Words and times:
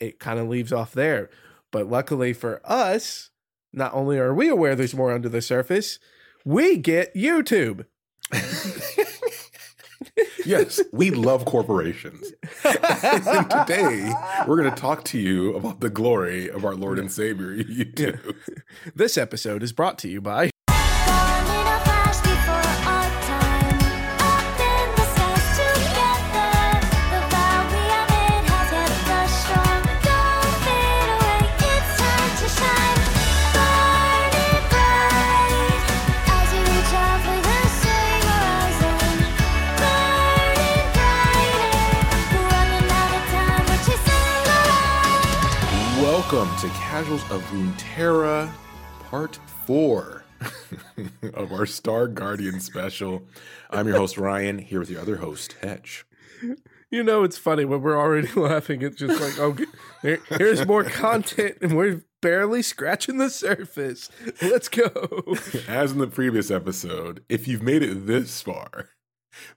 it 0.00 0.18
kind 0.18 0.38
of 0.38 0.48
leaves 0.48 0.72
off 0.72 0.92
there. 0.92 1.30
But 1.70 1.88
luckily 1.88 2.32
for 2.32 2.60
us, 2.64 3.30
not 3.72 3.94
only 3.94 4.18
are 4.18 4.34
we 4.34 4.48
aware 4.48 4.74
there's 4.74 4.94
more 4.94 5.12
under 5.12 5.28
the 5.28 5.42
surface, 5.42 5.98
we 6.44 6.76
get 6.76 7.14
YouTube. 7.14 7.84
yes, 10.46 10.80
we 10.92 11.10
love 11.10 11.44
corporations. 11.44 12.32
and 12.64 13.50
today, 13.50 14.12
we're 14.46 14.56
going 14.56 14.72
to 14.72 14.80
talk 14.80 15.04
to 15.04 15.18
you 15.18 15.54
about 15.54 15.80
the 15.80 15.90
glory 15.90 16.48
of 16.50 16.64
our 16.64 16.74
Lord 16.74 16.98
and 16.98 17.10
Savior, 17.10 17.56
YouTube. 17.56 18.34
This 18.94 19.18
episode 19.18 19.62
is 19.62 19.72
brought 19.72 19.98
to 19.98 20.08
you 20.08 20.20
by 20.20 20.50
To 46.68 46.74
Casuals 46.74 47.22
of 47.30 47.42
Runeterra, 47.50 48.52
Part 49.04 49.36
4 49.64 50.22
of 51.32 51.50
our 51.50 51.64
Star 51.64 52.06
Guardian 52.06 52.60
special. 52.60 53.22
I'm 53.70 53.88
your 53.88 53.96
host, 53.96 54.18
Ryan, 54.18 54.58
here 54.58 54.78
with 54.78 54.90
your 54.90 55.00
other 55.00 55.16
host, 55.16 55.56
Hedge. 55.62 56.04
You 56.90 57.02
know, 57.02 57.24
it's 57.24 57.38
funny 57.38 57.64
when 57.64 57.80
we're 57.80 57.98
already 57.98 58.28
laughing. 58.38 58.82
It's 58.82 58.98
just 58.98 59.18
like, 59.18 59.38
oh, 59.38 59.56
here, 60.02 60.20
here's 60.28 60.66
more 60.66 60.84
content, 60.84 61.56
and 61.62 61.74
we're 61.74 62.04
barely 62.20 62.60
scratching 62.60 63.16
the 63.16 63.30
surface. 63.30 64.10
Let's 64.42 64.68
go. 64.68 64.90
As 65.68 65.92
in 65.92 65.98
the 65.98 66.06
previous 66.06 66.50
episode, 66.50 67.24
if 67.30 67.48
you've 67.48 67.62
made 67.62 67.82
it 67.82 68.06
this 68.06 68.42
far, 68.42 68.90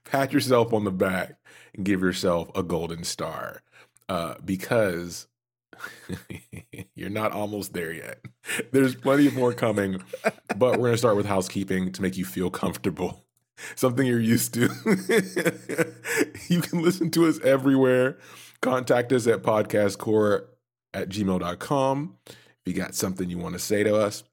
pat 0.04 0.32
yourself 0.32 0.72
on 0.72 0.84
the 0.84 0.90
back 0.90 1.34
and 1.74 1.84
give 1.84 2.00
yourself 2.00 2.50
a 2.54 2.62
golden 2.62 3.04
star 3.04 3.60
uh, 4.08 4.36
because 4.42 5.26
you're 6.94 7.10
not 7.10 7.32
almost 7.32 7.72
there 7.72 7.92
yet. 7.92 8.24
There's 8.72 8.94
plenty 8.94 9.30
more 9.30 9.52
coming, 9.52 10.02
but 10.56 10.72
we're 10.72 10.88
going 10.88 10.92
to 10.92 10.98
start 10.98 11.16
with 11.16 11.26
housekeeping 11.26 11.92
to 11.92 12.02
make 12.02 12.16
you 12.16 12.24
feel 12.24 12.50
comfortable. 12.50 13.24
Something 13.74 14.06
you're 14.06 14.20
used 14.20 14.54
to. 14.54 14.62
you 16.48 16.60
can 16.60 16.82
listen 16.82 17.10
to 17.12 17.26
us 17.26 17.38
everywhere. 17.40 18.18
Contact 18.60 19.12
us 19.12 19.26
at 19.26 19.42
podcastcore 19.42 20.46
at 20.94 21.08
gmail.com. 21.08 22.16
If 22.26 22.36
you 22.66 22.74
got 22.74 22.94
something 22.94 23.28
you 23.28 23.38
want 23.38 23.54
to 23.54 23.58
say 23.58 23.82
to 23.82 23.96
us, 23.96 24.24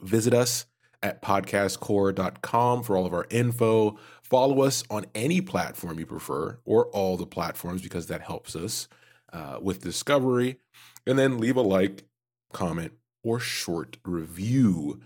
visit 0.00 0.34
us 0.34 0.66
at 1.02 1.22
podcastcore.com 1.22 2.82
for 2.82 2.96
all 2.96 3.06
of 3.06 3.12
our 3.12 3.26
info. 3.30 3.98
Follow 4.22 4.62
us 4.62 4.84
on 4.90 5.06
any 5.14 5.40
platform 5.40 5.98
you 5.98 6.06
prefer 6.06 6.58
or 6.64 6.86
all 6.86 7.16
the 7.16 7.26
platforms 7.26 7.82
because 7.82 8.06
that 8.06 8.22
helps 8.22 8.56
us 8.56 8.88
uh, 9.32 9.58
with 9.60 9.82
discovery. 9.82 10.58
And 11.06 11.18
then 11.18 11.38
leave 11.38 11.56
a 11.56 11.62
like, 11.62 12.04
comment, 12.52 12.92
or 13.24 13.40
short 13.40 13.96
review. 14.04 15.00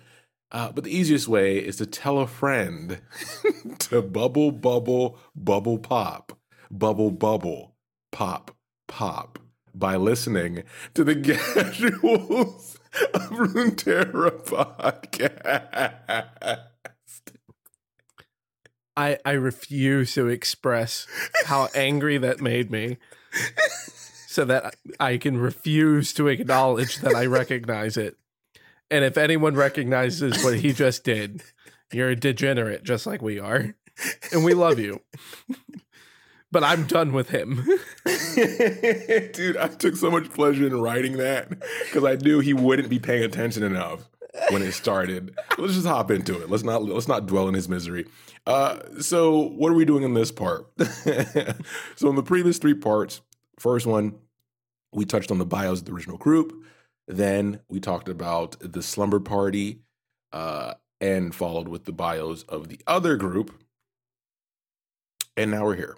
Uh, 0.52 0.70
but 0.72 0.84
the 0.84 0.96
easiest 0.96 1.28
way 1.28 1.58
is 1.58 1.77
to 1.77 1.86
tell 1.86 2.19
a 2.19 2.27
friend 2.27 3.00
to 3.78 4.02
bubble, 4.02 4.52
bubble, 4.52 5.19
bubble, 5.34 5.78
pop, 5.78 6.38
bubble, 6.70 7.10
bubble, 7.10 7.74
pop, 8.12 8.54
pop 8.86 9.38
by 9.74 9.97
listening 9.97 10.62
to 10.94 11.04
the 11.04 11.16
Casuals 11.54 12.78
of 13.12 13.30
Runeterra 13.30 14.42
podcast. 14.44 16.60
I, 18.97 19.19
I 19.26 19.32
refuse 19.32 20.15
to 20.15 20.28
express 20.28 21.06
how 21.44 21.69
angry 21.75 22.16
that 22.16 22.41
made 22.41 22.70
me 22.70 22.97
so 24.36 24.44
that 24.44 24.76
I 25.00 25.16
can 25.16 25.38
refuse 25.38 26.12
to 26.12 26.28
acknowledge 26.28 26.98
that 26.98 27.14
I 27.14 27.24
recognize 27.24 27.97
it. 27.97 28.19
And 28.91 29.02
if 29.02 29.16
anyone 29.16 29.54
recognizes 29.54 30.44
what 30.44 30.58
he 30.58 30.74
just 30.74 31.04
did, 31.04 31.42
you're 31.91 32.10
a 32.10 32.16
degenerate 32.16 32.84
just 32.84 33.06
like 33.06 33.22
we 33.22 33.41
are. 33.41 33.74
And 34.30 34.44
we 34.44 34.52
love 34.52 34.78
you. 34.78 35.00
but 36.52 36.62
I'm 36.62 36.86
done 36.86 37.14
with 37.14 37.30
him. 37.30 37.64
Dude, 39.32 39.56
I 39.56 39.69
took 39.69 39.97
so 39.97 40.10
much 40.10 40.28
pleasure 40.28 40.66
in 40.66 40.78
writing 40.78 41.16
that 41.16 41.48
because 41.48 42.04
I 42.04 42.16
knew 42.16 42.41
he 42.41 42.53
wouldn't 42.53 42.91
be 42.91 42.98
paying 42.98 43.24
attention 43.24 43.62
enough 43.62 44.06
when 44.50 44.60
it 44.60 44.72
started. 44.72 45.34
Let's 45.56 45.72
just 45.72 45.86
hop 45.86 46.10
into 46.10 46.42
it. 46.42 46.50
Let's 46.50 46.62
not 46.62 46.84
let's 46.84 47.08
not 47.08 47.24
dwell 47.24 47.48
in 47.48 47.54
his 47.54 47.70
misery. 47.70 48.04
Uh, 48.47 48.80
so 49.00 49.48
what 49.48 49.72
are 49.72 49.76
we 49.76 49.86
doing 49.86 50.03
in 50.03 50.12
this 50.12 50.30
part? 50.30 50.70
so 51.97 52.10
in 52.10 52.16
the 52.16 52.22
previous 52.22 52.58
three 52.58 52.74
parts, 52.74 53.22
first 53.58 53.86
one, 53.86 54.18
we 54.97 55.05
touched 55.05 55.31
on 55.31 55.39
the 55.39 55.47
bios 55.47 55.81
of 55.81 55.84
the 55.84 55.93
original 55.93 56.19
group. 56.19 56.53
Then 57.07 57.61
we 57.69 57.79
talked 57.79 58.09
about 58.09 58.57
the 58.61 58.83
slumber 58.83 59.21
party, 59.21 59.81
uh, 60.33 60.75
and 61.01 61.34
followed 61.34 61.69
with 61.69 61.84
the 61.84 61.93
bios 61.93 62.43
of 62.45 62.69
the 62.69 62.81
other 62.87 63.17
group. 63.17 63.55
And 65.37 65.51
now 65.51 65.65
we're 65.65 65.77
here 65.77 65.97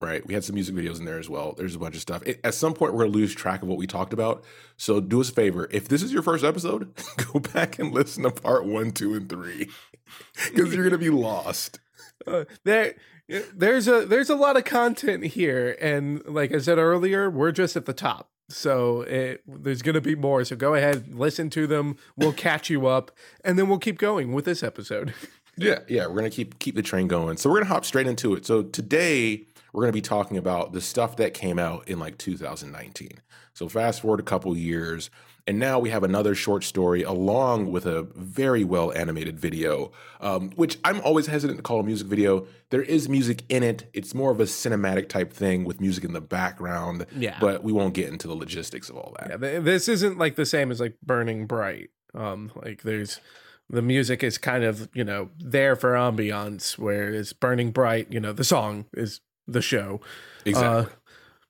right? 0.00 0.26
We 0.26 0.34
had 0.34 0.44
some 0.44 0.54
music 0.54 0.74
videos 0.74 0.98
in 0.98 1.04
there 1.04 1.18
as 1.18 1.28
well. 1.28 1.54
There's 1.56 1.74
a 1.74 1.78
bunch 1.78 1.94
of 1.94 2.02
stuff. 2.02 2.22
It, 2.26 2.40
at 2.44 2.54
some 2.54 2.74
point, 2.74 2.92
we're 2.92 3.00
going 3.00 3.12
to 3.12 3.18
lose 3.18 3.34
track 3.34 3.62
of 3.62 3.68
what 3.68 3.78
we 3.78 3.86
talked 3.86 4.12
about. 4.12 4.44
So 4.76 5.00
do 5.00 5.20
us 5.20 5.30
a 5.30 5.32
favor. 5.32 5.68
If 5.70 5.88
this 5.88 6.02
is 6.02 6.12
your 6.12 6.22
first 6.22 6.44
episode, 6.44 6.92
go 7.32 7.40
back 7.40 7.78
and 7.78 7.92
listen 7.92 8.22
to 8.24 8.30
part 8.30 8.66
one, 8.66 8.92
two, 8.92 9.14
and 9.14 9.28
three 9.28 9.70
because 10.52 10.74
you're 10.74 10.88
going 10.88 10.90
to 10.90 10.98
be 10.98 11.10
lost. 11.10 11.80
Uh, 12.26 12.44
there 12.64 12.94
there's 13.28 13.88
a 13.88 14.06
there's 14.06 14.30
a 14.30 14.36
lot 14.36 14.56
of 14.56 14.64
content 14.64 15.24
here 15.24 15.76
and 15.80 16.24
like 16.26 16.54
I 16.54 16.58
said 16.58 16.78
earlier, 16.78 17.28
we're 17.30 17.52
just 17.52 17.76
at 17.76 17.86
the 17.86 17.92
top. 17.92 18.30
So 18.48 19.02
it, 19.02 19.42
there's 19.46 19.82
going 19.82 19.96
to 19.96 20.00
be 20.00 20.14
more. 20.14 20.44
So 20.44 20.54
go 20.54 20.74
ahead, 20.74 21.14
listen 21.14 21.50
to 21.50 21.66
them. 21.66 21.96
We'll 22.16 22.32
catch 22.32 22.70
you 22.70 22.86
up 22.86 23.10
and 23.44 23.58
then 23.58 23.68
we'll 23.68 23.78
keep 23.78 23.98
going 23.98 24.32
with 24.32 24.44
this 24.44 24.62
episode. 24.62 25.14
Yeah, 25.58 25.78
yeah, 25.88 26.06
we're 26.06 26.20
to 26.20 26.28
keep 26.28 26.58
keep 26.58 26.74
the 26.74 26.82
train 26.82 27.08
going. 27.08 27.38
So 27.38 27.48
we're 27.48 27.60
to 27.60 27.64
hop 27.64 27.86
straight 27.86 28.06
into 28.06 28.34
it. 28.34 28.44
So 28.44 28.62
today 28.62 29.46
we're 29.72 29.86
to 29.86 29.92
be 29.92 30.02
talking 30.02 30.36
about 30.36 30.72
the 30.72 30.82
stuff 30.82 31.16
that 31.16 31.32
came 31.32 31.58
out 31.58 31.88
in 31.88 31.98
like 31.98 32.18
2019. 32.18 33.08
So 33.54 33.66
fast 33.66 34.02
forward 34.02 34.20
a 34.20 34.22
couple 34.22 34.54
years, 34.54 35.08
and 35.46 35.58
now 35.58 35.78
we 35.78 35.90
have 35.90 36.02
another 36.02 36.34
short 36.34 36.64
story 36.64 37.02
along 37.02 37.70
with 37.70 37.86
a 37.86 38.02
very 38.14 38.64
well 38.64 38.92
animated 38.92 39.38
video, 39.38 39.92
um, 40.20 40.50
which 40.56 40.78
I'm 40.84 41.00
always 41.02 41.26
hesitant 41.26 41.58
to 41.58 41.62
call 41.62 41.80
a 41.80 41.82
music 41.84 42.08
video. 42.08 42.46
There 42.70 42.82
is 42.82 43.08
music 43.08 43.44
in 43.48 43.62
it. 43.62 43.88
It's 43.92 44.14
more 44.14 44.32
of 44.32 44.40
a 44.40 44.44
cinematic 44.44 45.08
type 45.08 45.32
thing 45.32 45.64
with 45.64 45.80
music 45.80 46.04
in 46.04 46.12
the 46.12 46.20
background. 46.20 47.06
Yeah. 47.16 47.38
But 47.40 47.62
we 47.62 47.72
won't 47.72 47.94
get 47.94 48.08
into 48.08 48.26
the 48.26 48.34
logistics 48.34 48.90
of 48.90 48.96
all 48.96 49.14
that. 49.20 49.40
Yeah, 49.40 49.60
this 49.60 49.88
isn't 49.88 50.18
like 50.18 50.34
the 50.34 50.46
same 50.46 50.70
as 50.70 50.80
like 50.80 50.96
Burning 51.00 51.46
Bright. 51.46 51.90
Um, 52.12 52.50
like 52.56 52.82
there's 52.82 53.20
the 53.68 53.82
music 53.82 54.24
is 54.24 54.38
kind 54.38 54.64
of 54.64 54.88
you 54.94 55.04
know 55.04 55.30
there 55.38 55.76
for 55.76 55.92
ambiance, 55.92 56.76
whereas 56.76 57.32
Burning 57.32 57.70
Bright, 57.70 58.12
you 58.12 58.18
know, 58.18 58.32
the 58.32 58.44
song 58.44 58.86
is 58.94 59.20
the 59.46 59.62
show. 59.62 60.00
Exactly. 60.44 60.92
Uh, 60.92 60.96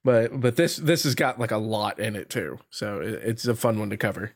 but 0.07 0.41
but 0.41 0.55
this 0.55 0.77
this 0.77 1.03
has 1.03 1.17
got 1.17 1.41
like 1.41 1.51
a 1.51 1.57
lot 1.59 1.99
in 1.99 2.15
it 2.15 2.31
too, 2.31 2.61
so 2.71 3.01
it, 3.01 3.15
it's 3.25 3.47
a 3.47 3.57
fun 3.57 3.79
one 3.81 3.91
to 3.91 3.97
cover. 3.97 4.33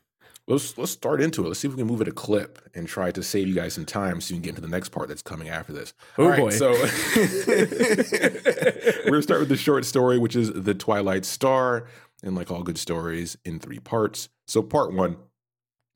let's 0.47 0.77
let's 0.77 0.91
start 0.91 1.21
into 1.21 1.45
it. 1.45 1.47
Let's 1.47 1.61
see 1.61 1.69
if 1.69 1.73
we 1.73 1.77
can 1.77 1.87
move 1.87 2.01
it 2.01 2.09
a 2.09 2.11
clip 2.11 2.59
and 2.75 2.89
try 2.89 3.09
to 3.11 3.23
save 3.23 3.47
you 3.47 3.55
guys 3.55 3.73
some 3.75 3.85
time 3.85 4.19
so 4.19 4.33
you 4.33 4.35
can 4.35 4.43
get 4.43 4.49
into 4.49 4.61
the 4.61 4.67
next 4.67 4.89
part 4.89 5.07
that's 5.07 5.21
coming 5.21 5.47
after 5.47 5.71
this. 5.71 5.93
Oh, 6.17 6.25
All 6.25 6.29
right, 6.29 6.39
boy. 6.39 6.49
So 6.49 6.71
we're 9.05 9.11
gonna 9.11 9.21
start 9.21 9.39
with 9.39 9.47
the 9.49 9.55
short 9.57 9.85
story, 9.85 10.19
which 10.19 10.35
is 10.35 10.51
the 10.51 10.73
Twilight 10.73 11.23
Star, 11.23 11.87
and 12.21 12.35
like 12.35 12.51
all 12.51 12.63
good 12.63 12.77
stories, 12.77 13.37
in 13.45 13.57
three 13.57 13.79
parts. 13.79 14.27
So 14.47 14.61
part 14.61 14.93
one. 14.93 15.15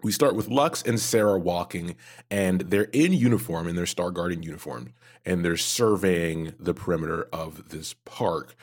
We 0.03 0.11
start 0.11 0.35
with 0.35 0.50
Lux 0.50 0.83
and 0.83 1.00
Sarah 1.00 1.39
walking, 1.39 1.95
and 2.29 2.61
they're 2.61 2.89
in 2.94 3.11
uniform, 3.11 3.67
in 3.67 3.75
their 3.75 3.88
Star 3.88 4.11
Guardian 4.11 4.44
uniform, 4.44 4.94
and 5.25 5.44
they're 5.44 5.57
surveying 5.57 6.53
the 6.59 6.75
perimeter 6.75 7.27
of 7.33 7.69
this 7.69 7.95
park. 8.05 8.55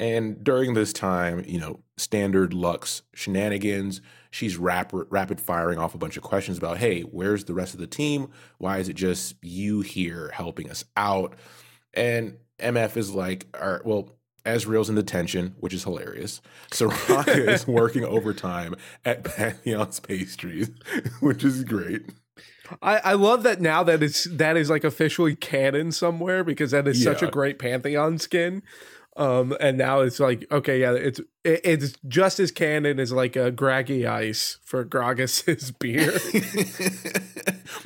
And 0.00 0.42
during 0.42 0.72
this 0.72 0.94
time, 0.94 1.44
you 1.46 1.60
know, 1.60 1.80
standard 1.98 2.52
Lux 2.54 3.02
shenanigans. 3.14 4.00
She's 4.30 4.56
rapid, 4.56 5.06
rapid 5.10 5.40
firing 5.40 5.78
off 5.78 5.94
a 5.94 5.98
bunch 5.98 6.16
of 6.16 6.22
questions 6.22 6.56
about, 6.56 6.78
hey, 6.78 7.02
where's 7.02 7.44
the 7.44 7.54
rest 7.54 7.74
of 7.74 7.80
the 7.80 7.86
team? 7.86 8.30
Why 8.58 8.78
is 8.78 8.88
it 8.88 8.96
just 8.96 9.36
you 9.42 9.82
here 9.82 10.30
helping 10.32 10.70
us 10.70 10.84
out? 10.96 11.34
And 11.92 12.38
MF 12.58 12.96
is 12.96 13.14
like, 13.14 13.46
all 13.60 13.72
right, 13.72 13.84
well, 13.84 14.16
Ezreal's 14.46 14.88
in 14.88 14.94
detention, 14.94 15.54
which 15.60 15.74
is 15.74 15.84
hilarious. 15.84 16.40
Soraka 16.70 17.48
is 17.48 17.66
working 17.66 18.04
overtime 18.04 18.74
at 19.04 19.24
Pantheon's 19.24 20.00
Pastries, 20.00 20.70
which 21.20 21.44
is 21.44 21.62
great. 21.64 22.02
I, 22.80 22.98
I 22.98 23.12
love 23.14 23.42
that 23.42 23.60
now 23.60 23.82
that 23.82 24.02
it's 24.02 24.24
that 24.24 24.56
is 24.56 24.70
like 24.70 24.84
officially 24.84 25.34
canon 25.34 25.90
somewhere 25.92 26.44
because 26.44 26.70
that 26.70 26.86
is 26.86 27.02
such 27.02 27.20
a 27.20 27.26
great 27.26 27.58
Pantheon 27.58 28.18
skin. 28.18 28.62
Um, 29.16 29.56
and 29.60 29.76
now 29.76 30.00
it's 30.00 30.20
like, 30.20 30.46
okay, 30.50 30.80
yeah, 30.80 30.92
it's 30.92 31.20
it, 31.44 31.60
it's 31.64 31.94
just 32.06 32.38
as 32.38 32.50
canon 32.50 33.00
as 33.00 33.12
like 33.12 33.36
a 33.36 33.50
Graggy 33.50 34.08
Ice 34.08 34.58
for 34.62 34.84
Gragas's 34.84 35.70
beer. 35.78 36.12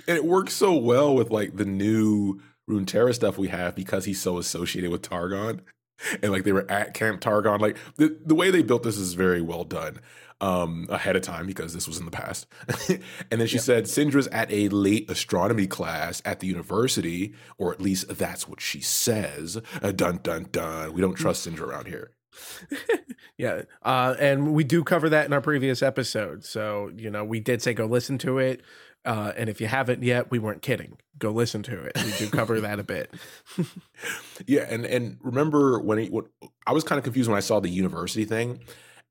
and 0.07 0.17
it 0.17 0.25
works 0.25 0.55
so 0.55 0.75
well 0.75 1.15
with 1.15 1.31
like 1.31 1.57
the 1.57 1.65
new 1.65 2.41
Runeterra 2.69 3.15
stuff 3.15 3.39
we 3.39 3.49
have 3.49 3.75
because 3.75 4.05
he's 4.05 4.21
so 4.21 4.39
associated 4.39 4.91
with 4.91 5.03
Targon. 5.03 5.61
And 6.23 6.33
like 6.33 6.45
they 6.45 6.53
were 6.53 6.71
at 6.71 6.93
Camp 6.93 7.21
Targon. 7.21 7.61
Like 7.61 7.79
the, 7.97 8.19
the 8.25 8.35
way 8.35 8.51
they 8.51 8.63
built 8.63 8.83
this 8.83 8.99
is 8.99 9.15
very 9.15 9.41
well 9.41 9.65
done 9.65 10.01
um 10.41 10.87
ahead 10.89 11.17
of 11.17 11.23
time 11.23 11.47
because 11.47 11.75
this 11.75 11.87
was 11.87 11.99
in 11.99 12.05
the 12.05 12.11
past. 12.11 12.47
and 12.89 13.41
then 13.41 13.47
she 13.47 13.59
said 13.59 13.85
Syndra's 13.85 14.27
at 14.29 14.51
a 14.53 14.69
late 14.69 15.11
astronomy 15.11 15.67
class 15.67 16.21
at 16.25 16.41
the 16.41 16.47
university, 16.47 17.35
or 17.59 17.73
at 17.73 17.81
least 17.81 18.09
that's 18.09 18.49
what 18.49 18.61
she 18.61 18.81
says. 18.81 19.61
Uh, 19.83 19.93
dun 19.93 20.21
dun 20.23 20.47
dun. 20.51 20.93
We 20.93 21.01
don't 21.01 21.15
trust 21.15 21.47
Syndra 21.47 21.63
around 21.63 21.87
here. 21.87 22.13
yeah, 23.39 23.63
uh, 23.83 24.15
and 24.19 24.55
we 24.55 24.65
do 24.65 24.83
cover 24.83 25.09
that 25.09 25.27
in 25.27 25.33
our 25.33 25.41
previous 25.41 25.83
episode. 25.83 26.45
So 26.45 26.91
you 26.97 27.11
know, 27.11 27.25
we 27.25 27.41
did 27.41 27.63
say 27.63 27.75
go 27.75 27.87
listen 27.87 28.19
to 28.19 28.39
it. 28.39 28.63
Uh, 29.05 29.33
and 29.37 29.51
if 29.51 29.61
you 29.61 29.67
haven't 29.67 30.03
yet, 30.03 30.31
we 30.31 30.39
weren't 30.39 30.63
kidding. 30.63 30.97
Go 31.19 31.31
listen 31.31 31.63
to 31.65 31.83
it. 31.83 31.93
We 32.03 32.13
do 32.13 32.31
cover 32.31 32.61
that 32.61 32.79
a 32.79 32.85
bit. 32.85 33.13
Yeah, 34.47 34.67
and 34.69 34.85
and 34.85 35.19
remember 35.23 35.79
when 35.79 35.99
he, 35.99 36.09
what 36.09 36.27
I 36.67 36.73
was 36.73 36.85
kind 36.85 36.99
of 36.99 37.05
confused 37.05 37.31
when 37.31 37.37
I 37.37 37.41
saw 37.41 37.61
the 37.61 37.69
university 37.69 38.25
thing, 38.25 38.61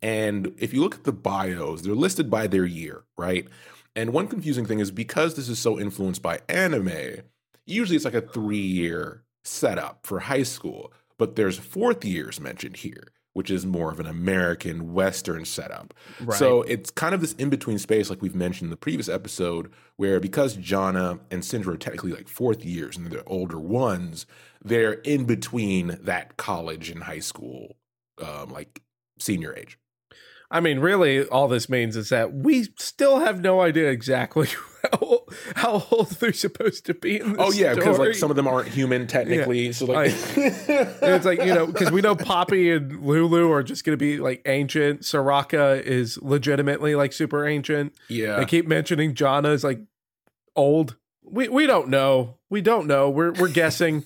and 0.04 0.54
if 0.58 0.74
you 0.74 0.82
look 0.82 0.96
at 0.96 1.06
the 1.06 1.14
bios, 1.14 1.82
they're 1.82 1.96
listed 1.96 2.30
by 2.30 2.46
their 2.46 2.66
year, 2.66 3.06
right? 3.18 3.48
And 3.96 4.12
one 4.12 4.28
confusing 4.28 4.66
thing 4.66 4.80
is 4.80 4.92
because 4.92 5.36
this 5.36 5.48
is 5.48 5.60
so 5.60 5.80
influenced 5.80 6.22
by 6.22 6.42
anime, 6.50 7.22
usually 7.66 7.96
it's 7.96 8.06
like 8.06 8.14
a 8.14 8.22
three 8.22 8.58
year 8.58 9.24
setup 9.46 10.06
for 10.06 10.20
high 10.20 10.44
school, 10.44 10.92
but 11.18 11.38
there's 11.38 11.58
fourth 11.58 12.04
years 12.04 12.42
mentioned 12.42 12.78
here, 12.78 13.14
which 13.32 13.50
is 13.50 13.66
more 13.66 13.92
of 13.92 14.02
an 14.02 14.06
American 14.06 14.92
Western 14.92 15.46
setup. 15.46 15.94
Right. 16.20 16.38
So 16.38 16.64
it's 16.64 16.92
kind 16.92 17.16
of 17.16 17.22
this 17.22 17.32
in 17.34 17.50
between 17.50 17.80
space, 17.80 18.10
like 18.10 18.22
we've 18.22 18.36
mentioned 18.36 18.68
in 18.68 18.72
the 18.72 18.78
previous 18.78 19.08
episode, 19.08 19.72
where 19.96 20.20
because 20.20 20.58
Janna 20.58 21.22
and 21.32 21.44
Syndra 21.44 21.76
are 21.76 21.78
technically 21.78 22.12
like 22.12 22.28
fourth 22.28 22.66
years 22.66 22.98
and 22.98 23.08
they're 23.08 23.24
older 23.26 23.60
ones, 23.60 24.26
they're 24.62 24.94
in 24.94 25.24
between 25.24 25.98
that 26.02 26.36
college 26.36 26.90
and 26.90 27.04
high 27.04 27.20
school, 27.20 27.78
um, 28.22 28.50
like 28.50 28.82
senior 29.18 29.56
age. 29.56 29.78
I 30.54 30.60
mean, 30.60 30.80
really, 30.80 31.26
all 31.26 31.48
this 31.48 31.68
means 31.68 31.98
is 31.98 32.10
that 32.10 32.32
we 32.32 32.68
still 32.78 33.20
have 33.22 33.42
no 33.42 33.60
idea 33.62 33.90
exactly 33.90 34.50
how, 34.92 35.26
how 35.56 35.88
old 35.90 36.12
they're 36.12 36.32
supposed 36.32 36.86
to 36.86 36.94
be 36.94 37.20
in 37.20 37.34
this 37.34 37.42
Oh 37.42 37.52
yeah, 37.52 37.74
because 37.74 37.98
like 37.98 38.14
some 38.14 38.30
of 38.30 38.36
them 38.36 38.48
aren't 38.48 38.68
human 38.68 39.08
technically. 39.08 39.74
So 39.74 39.86
like, 39.88 40.12
And 40.38 41.02
it's 41.02 41.26
like, 41.26 41.40
you 41.40 41.56
know, 41.56 41.66
because 41.66 41.90
we 41.90 42.02
know 42.02 42.16
Poppy 42.16 42.70
and 42.70 43.04
Lulu 43.04 43.52
are 43.52 43.64
just 43.64 43.84
going 43.84 43.98
to 43.98 43.98
be 43.98 44.20
like 44.20 44.44
ancient. 44.46 45.02
Soraka 45.02 45.82
is 45.82 46.20
legitimately 46.22 46.94
like 46.94 47.14
super 47.14 47.48
ancient. 47.48 47.96
yeah, 48.08 48.36
They 48.38 48.46
keep 48.46 48.68
mentioning 48.68 49.16
Janna 49.16 49.54
is 49.54 49.64
like 49.64 49.80
old. 50.56 50.98
We 51.24 51.48
we 51.50 51.66
don't 51.66 51.88
know. 51.88 52.38
We 52.52 52.62
don't 52.62 52.86
know. 52.86 53.10
We're 53.10 53.32
we're 53.32 53.48
guessing. 53.50 54.06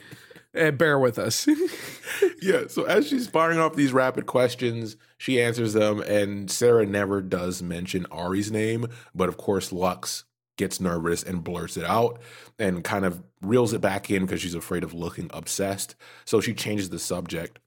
And 0.53 0.77
bear 0.77 0.97
with 0.97 1.19
us. 1.19 1.47
yeah. 2.41 2.63
So 2.67 2.83
as 2.85 3.07
she's 3.07 3.27
firing 3.27 3.59
off 3.59 3.75
these 3.75 3.93
rapid 3.93 4.25
questions, 4.25 4.97
she 5.17 5.41
answers 5.41 5.73
them, 5.73 5.99
and 6.01 6.49
Sarah 6.49 6.85
never 6.85 7.21
does 7.21 7.61
mention 7.61 8.07
Ahri's 8.11 8.51
name, 8.51 8.87
but 9.13 9.29
of 9.29 9.37
course 9.37 9.71
Lux 9.71 10.23
gets 10.57 10.81
nervous 10.81 11.23
and 11.23 11.43
blurts 11.43 11.77
it 11.77 11.85
out 11.85 12.19
and 12.59 12.83
kind 12.83 13.05
of 13.05 13.21
reels 13.41 13.73
it 13.73 13.81
back 13.81 14.09
in 14.09 14.25
because 14.25 14.41
she's 14.41 14.55
afraid 14.55 14.83
of 14.83 14.93
looking 14.93 15.29
obsessed. 15.33 15.95
So 16.25 16.41
she 16.41 16.53
changes 16.53 16.89
the 16.89 16.99
subject. 16.99 17.59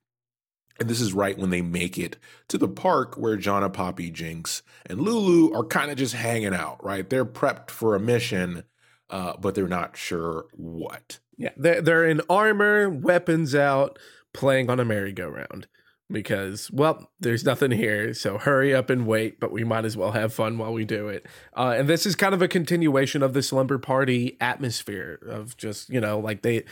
And 0.79 0.89
this 0.89 1.01
is 1.01 1.13
right 1.13 1.39
when 1.39 1.51
they 1.51 1.63
make 1.63 1.99
it 1.99 2.17
to 2.49 2.57
the 2.57 2.69
park 2.69 3.17
where 3.17 3.37
Janna, 3.37 3.73
Poppy, 3.73 4.11
Jinx, 4.11 4.63
and 4.87 5.01
Lulu 5.01 5.55
are 5.55 5.65
kind 5.65 5.91
of 5.91 5.99
just 5.99 6.15
hanging 6.15 6.55
out, 6.55 6.83
right? 6.83 7.09
They're 7.09 7.27
prepped 7.27 7.71
for 7.71 7.95
a 7.95 8.01
mission, 8.01 8.65
uh, 9.11 9.35
but 9.39 9.55
they're 9.55 9.69
not 9.69 9.97
sure 9.97 10.47
what. 10.53 11.21
Yeah, 11.41 11.53
they're, 11.57 11.81
they're 11.81 12.05
in 12.05 12.21
armor, 12.29 12.91
weapons 12.91 13.55
out, 13.55 13.99
playing 14.35 14.69
on 14.69 14.79
a 14.79 14.85
merry-go-round 14.85 15.67
because, 16.13 16.71
well, 16.71 17.11
there's 17.19 17.45
nothing 17.45 17.71
here. 17.71 18.13
So 18.13 18.37
hurry 18.37 18.75
up 18.75 18.91
and 18.91 19.07
wait, 19.07 19.41
but 19.41 19.51
we 19.51 19.65
might 19.65 19.87
as 19.87 19.97
well 19.97 20.13
have 20.13 20.35
fun 20.35 20.59
while 20.59 20.73
we 20.73 20.85
do 20.85 21.09
it. 21.09 21.25
Uh, 21.57 21.77
and 21.79 21.89
this 21.89 22.05
is 22.05 22.15
kind 22.15 22.35
of 22.35 22.43
a 22.43 22.49
continuation 22.49 23.23
of 23.23 23.33
the 23.33 23.43
slumber 23.43 23.79
party 23.79 24.37
atmosphere 24.39 25.19
of 25.27 25.57
just, 25.57 25.89
you 25.89 25.99
know, 25.99 26.19
like 26.19 26.43
they, 26.43 26.65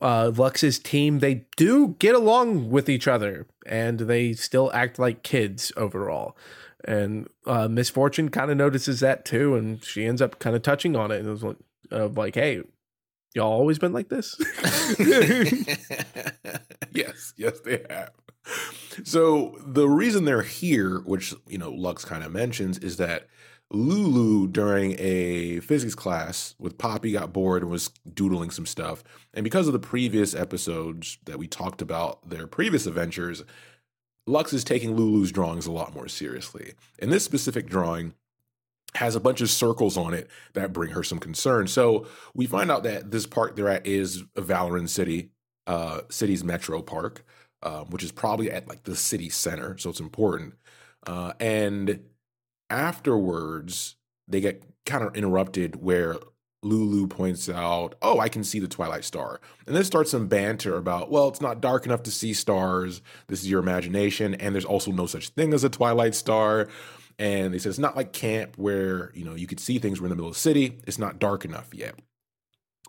uh, 0.00 0.30
Lux's 0.36 0.78
team, 0.78 1.18
they 1.18 1.46
do 1.56 1.96
get 1.98 2.14
along 2.14 2.70
with 2.70 2.88
each 2.88 3.08
other 3.08 3.48
and 3.66 3.98
they 4.00 4.34
still 4.34 4.70
act 4.72 5.00
like 5.00 5.24
kids 5.24 5.72
overall. 5.76 6.36
And 6.84 7.28
uh, 7.44 7.66
Miss 7.66 7.90
Fortune 7.90 8.28
kind 8.28 8.52
of 8.52 8.56
notices 8.56 9.00
that 9.00 9.24
too, 9.24 9.56
and 9.56 9.82
she 9.84 10.06
ends 10.06 10.22
up 10.22 10.38
kind 10.38 10.54
of 10.54 10.62
touching 10.62 10.94
on 10.94 11.10
it. 11.10 11.18
And 11.20 11.28
was 11.28 11.42
like, 11.42 11.56
of 11.90 12.16
like, 12.16 12.34
hey, 12.34 12.62
y'all 13.34 13.52
always 13.52 13.78
been 13.78 13.92
like 13.92 14.08
this? 14.08 14.36
yes, 16.92 17.34
yes, 17.36 17.60
they 17.60 17.84
have. 17.88 18.10
So 19.04 19.56
the 19.64 19.88
reason 19.88 20.24
they're 20.24 20.42
here, 20.42 21.00
which 21.00 21.34
you 21.46 21.58
know 21.58 21.70
Lux 21.70 22.04
kind 22.04 22.24
of 22.24 22.32
mentions, 22.32 22.78
is 22.78 22.96
that 22.96 23.28
Lulu 23.70 24.48
during 24.48 24.96
a 24.98 25.60
physics 25.60 25.94
class 25.94 26.54
with 26.58 26.76
Poppy 26.76 27.12
got 27.12 27.32
bored 27.32 27.62
and 27.62 27.70
was 27.70 27.88
doodling 28.12 28.50
some 28.50 28.66
stuff, 28.66 29.04
and 29.32 29.44
because 29.44 29.66
of 29.66 29.72
the 29.72 29.78
previous 29.78 30.34
episodes 30.34 31.18
that 31.24 31.38
we 31.38 31.46
talked 31.46 31.80
about 31.80 32.28
their 32.28 32.46
previous 32.46 32.86
adventures, 32.86 33.44
Lux 34.26 34.52
is 34.52 34.64
taking 34.64 34.94
Lulu's 34.96 35.32
drawings 35.32 35.66
a 35.66 35.72
lot 35.72 35.94
more 35.94 36.08
seriously. 36.08 36.74
In 36.98 37.10
this 37.10 37.24
specific 37.24 37.66
drawing 37.66 38.14
has 38.94 39.14
a 39.16 39.20
bunch 39.20 39.40
of 39.40 39.50
circles 39.50 39.96
on 39.96 40.14
it 40.14 40.28
that 40.54 40.72
bring 40.72 40.90
her 40.90 41.02
some 41.02 41.18
concern. 41.18 41.66
So 41.66 42.06
we 42.34 42.46
find 42.46 42.70
out 42.70 42.82
that 42.82 43.10
this 43.10 43.26
park 43.26 43.56
they're 43.56 43.68
at 43.68 43.86
is 43.86 44.22
Valoran 44.36 44.88
City, 44.88 45.30
uh, 45.66 46.02
city's 46.10 46.44
metro 46.44 46.82
park, 46.82 47.24
um, 47.62 47.86
which 47.90 48.02
is 48.02 48.12
probably 48.12 48.50
at 48.50 48.68
like 48.68 48.84
the 48.84 48.96
city 48.96 49.28
center, 49.28 49.78
so 49.78 49.90
it's 49.90 50.00
important. 50.00 50.54
Uh, 51.06 51.32
and 51.40 52.04
afterwards, 52.70 53.96
they 54.28 54.40
get 54.40 54.62
kind 54.84 55.04
of 55.04 55.16
interrupted 55.16 55.76
where 55.76 56.16
Lulu 56.62 57.08
points 57.08 57.48
out, 57.48 57.96
"Oh, 58.00 58.20
I 58.20 58.28
can 58.28 58.44
see 58.44 58.60
the 58.60 58.68
Twilight 58.68 59.04
Star," 59.04 59.40
and 59.66 59.74
then 59.74 59.84
starts 59.84 60.12
some 60.12 60.28
banter 60.28 60.76
about, 60.76 61.10
"Well, 61.10 61.28
it's 61.28 61.40
not 61.40 61.60
dark 61.60 61.86
enough 61.86 62.02
to 62.04 62.10
see 62.10 62.32
stars. 62.32 63.02
This 63.26 63.40
is 63.40 63.50
your 63.50 63.60
imagination, 63.60 64.34
and 64.34 64.54
there's 64.54 64.64
also 64.64 64.92
no 64.92 65.06
such 65.06 65.30
thing 65.30 65.52
as 65.52 65.64
a 65.64 65.68
Twilight 65.68 66.14
Star." 66.14 66.68
And 67.18 67.52
they 67.52 67.58
said 67.58 67.70
it's 67.70 67.78
not 67.78 67.96
like 67.96 68.12
camp 68.12 68.56
where 68.56 69.10
you 69.14 69.24
know 69.24 69.34
you 69.34 69.46
could 69.46 69.60
see 69.60 69.78
things. 69.78 70.00
We're 70.00 70.06
in 70.06 70.10
the 70.10 70.16
middle 70.16 70.28
of 70.28 70.34
the 70.34 70.40
city. 70.40 70.78
It's 70.86 70.98
not 70.98 71.18
dark 71.18 71.44
enough 71.44 71.74
yet. 71.74 71.98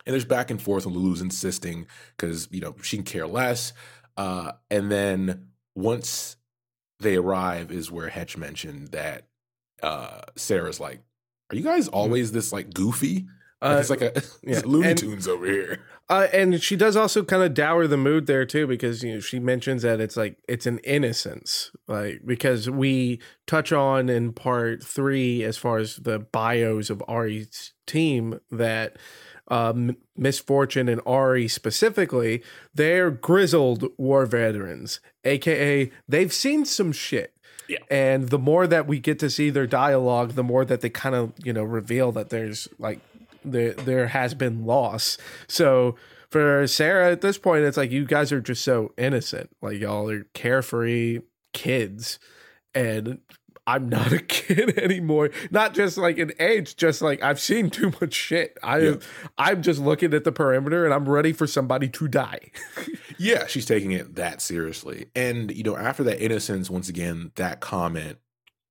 And 0.06 0.12
there's 0.12 0.24
back 0.24 0.50
and 0.50 0.60
forth, 0.60 0.86
and 0.86 0.94
Lulu's 0.94 1.20
insisting 1.20 1.86
because 2.16 2.48
you 2.50 2.60
know 2.60 2.76
she 2.82 2.96
can 2.96 3.04
care 3.04 3.26
less. 3.26 3.72
Uh, 4.16 4.52
and 4.70 4.90
then 4.90 5.48
once 5.74 6.36
they 7.00 7.16
arrive, 7.16 7.72
is 7.72 7.90
where 7.90 8.08
Hetch 8.08 8.36
mentioned 8.36 8.88
that 8.88 9.26
uh, 9.82 10.20
Sarah's 10.36 10.78
like, 10.78 11.00
"Are 11.50 11.56
you 11.56 11.62
guys 11.62 11.88
always 11.88 12.30
this 12.30 12.52
like 12.52 12.72
goofy?" 12.72 13.26
Uh, 13.64 13.78
it's 13.80 13.90
like 13.90 14.02
a 14.02 14.12
yeah, 14.42 14.60
Looney 14.64 14.90
and- 14.90 14.98
Tunes 14.98 15.26
over 15.28 15.46
here. 15.46 15.80
Uh, 16.10 16.26
and 16.34 16.62
she 16.62 16.76
does 16.76 16.96
also 16.96 17.24
kind 17.24 17.42
of 17.42 17.54
dour 17.54 17.86
the 17.86 17.96
mood 17.96 18.26
there 18.26 18.44
too, 18.44 18.66
because 18.66 19.02
you 19.02 19.14
know 19.14 19.20
she 19.20 19.38
mentions 19.38 19.80
that 19.82 20.00
it's 20.00 20.18
like 20.18 20.36
it's 20.46 20.66
an 20.66 20.78
innocence, 20.80 21.70
like 21.88 22.20
because 22.26 22.68
we 22.68 23.18
touch 23.46 23.72
on 23.72 24.10
in 24.10 24.32
part 24.32 24.84
three 24.84 25.42
as 25.42 25.56
far 25.56 25.78
as 25.78 25.96
the 25.96 26.18
bios 26.18 26.90
of 26.90 26.98
Ahri's 27.08 27.72
team 27.86 28.38
that 28.50 28.98
um, 29.48 29.96
Miss 30.14 30.38
Fortune 30.38 30.90
and 30.90 31.02
Ahri 31.04 31.50
specifically, 31.50 32.42
they're 32.74 33.10
grizzled 33.10 33.86
war 33.96 34.26
veterans, 34.26 35.00
aka 35.24 35.90
they've 36.06 36.32
seen 36.32 36.66
some 36.66 36.92
shit. 36.92 37.34
Yeah. 37.66 37.78
And 37.90 38.28
the 38.28 38.38
more 38.38 38.66
that 38.66 38.86
we 38.86 39.00
get 39.00 39.18
to 39.20 39.30
see 39.30 39.48
their 39.48 39.66
dialogue, 39.66 40.32
the 40.32 40.42
more 40.42 40.66
that 40.66 40.82
they 40.82 40.90
kind 40.90 41.14
of, 41.14 41.32
you 41.42 41.52
know, 41.54 41.64
reveal 41.64 42.12
that 42.12 42.28
there's 42.28 42.68
like 42.78 43.00
there 43.44 43.72
there 43.72 44.08
has 44.08 44.34
been 44.34 44.64
loss. 44.64 45.18
So 45.48 45.96
for 46.30 46.66
Sarah 46.66 47.12
at 47.12 47.20
this 47.20 47.38
point, 47.38 47.64
it's 47.64 47.76
like 47.76 47.92
you 47.92 48.04
guys 48.04 48.32
are 48.32 48.40
just 48.40 48.64
so 48.64 48.92
innocent. 48.98 49.50
Like 49.62 49.78
y'all 49.78 50.10
are 50.10 50.24
carefree 50.34 51.20
kids. 51.52 52.18
And 52.74 53.20
I'm 53.66 53.88
not 53.88 54.12
a 54.12 54.18
kid 54.18 54.78
anymore. 54.78 55.30
Not 55.50 55.74
just 55.74 55.96
like 55.96 56.18
in 56.18 56.32
age, 56.38 56.76
just 56.76 57.00
like 57.02 57.22
I've 57.22 57.40
seen 57.40 57.70
too 57.70 57.92
much 58.00 58.12
shit. 58.12 58.58
I 58.62 58.78
Yeah. 58.78 58.94
I'm 59.38 59.62
just 59.62 59.80
looking 59.80 60.12
at 60.12 60.24
the 60.24 60.32
perimeter 60.32 60.84
and 60.84 60.92
I'm 60.92 61.08
ready 61.08 61.32
for 61.32 61.46
somebody 61.46 61.88
to 61.88 62.08
die. 62.08 62.50
Yeah, 63.16 63.46
she's 63.46 63.64
taking 63.64 63.92
it 63.92 64.16
that 64.16 64.42
seriously. 64.42 65.06
And, 65.14 65.52
you 65.56 65.62
know, 65.62 65.76
after 65.76 66.02
that 66.02 66.20
innocence, 66.20 66.68
once 66.68 66.88
again, 66.88 67.30
that 67.36 67.60
comment, 67.60 68.18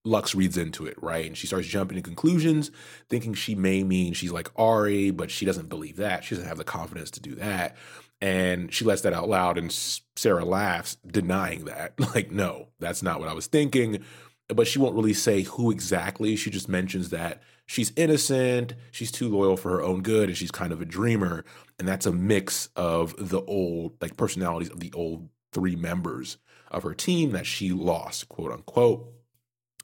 Lux 0.05 0.36
reads 0.36 0.57
into 0.57 0.86
it, 0.86 1.01
right? 1.01 1.25
And 1.25 1.38
she 1.38 1.48
starts 1.48 1.67
jumping 1.67 1.95
to 1.95 2.01
conclusions, 2.01 2.72
thinking 3.10 3.33
she 3.33 3.55
may 3.55 3.83
mean 3.83 4.13
she's 4.13 4.31
like 4.31 4.53
Ahri, 4.55 5.15
but 5.15 5.31
she 5.31 5.45
doesn't 5.45 5.69
believe 5.69 5.98
that. 5.98 6.24
She 6.24 6.36
doesn't 6.36 6.48
have 6.48 6.57
the 6.57 6.63
confidence 6.63 7.10
to 7.12 7.22
do 7.22 7.36
that. 7.36 7.77
And 8.19 8.74
she 8.74 8.86
lets 8.86 9.01
that 9.01 9.13
out 9.13 9.27
loud, 9.27 9.57
and 9.57 9.72
Sarah 10.15 10.45
laughs, 10.45 10.95
denying 11.05 11.65
that. 11.65 11.93
Like, 12.15 12.31
no, 12.31 12.67
that's 12.79 13.03
not 13.03 13.19
what 13.19 13.29
I 13.29 13.33
was 13.33 13.48
thinking. 13.48 14.03
But 14.50 14.67
she 14.67 14.79
won't 14.79 14.95
really 14.95 15.13
say 15.13 15.41
who 15.43 15.72
exactly. 15.72 16.36
She 16.36 16.50
just 16.50 16.69
mentions 16.69 17.10
that 17.10 17.41
she's 17.65 17.91
innocent, 17.95 18.75
she's 18.91 19.12
too 19.12 19.29
loyal 19.29 19.57
for 19.57 19.72
her 19.72 19.81
own 19.81 20.01
good, 20.01 20.29
and 20.29 20.38
she's 20.38 20.51
kind 20.51 20.72
of 20.74 20.81
a 20.81 20.86
dreamer. 20.86 21.43
And 21.79 21.88
that's 21.88 22.05
a 22.05 22.12
mix 22.12 22.69
of 22.75 23.15
the 23.17 23.41
old, 23.41 23.95
like, 24.01 24.15
personalities 24.15 24.69
of 24.69 24.79
the 24.79 24.91
old 24.93 25.29
three 25.53 25.75
members 25.75 26.38
of 26.72 26.83
her 26.83 26.93
team 26.93 27.31
that 27.31 27.45
she 27.45 27.72
lost, 27.72 28.29
quote 28.29 28.51
unquote. 28.51 29.12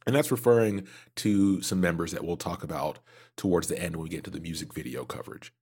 And 0.09 0.15
that's 0.15 0.31
referring 0.31 0.87
to 1.17 1.61
some 1.61 1.79
members 1.79 2.13
that 2.13 2.25
we'll 2.25 2.35
talk 2.35 2.63
about 2.63 2.97
towards 3.37 3.67
the 3.67 3.79
end 3.79 3.95
when 3.95 4.05
we 4.05 4.09
get 4.09 4.23
to 4.23 4.31
the 4.31 4.39
music 4.39 4.73
video 4.73 5.05
coverage. 5.05 5.53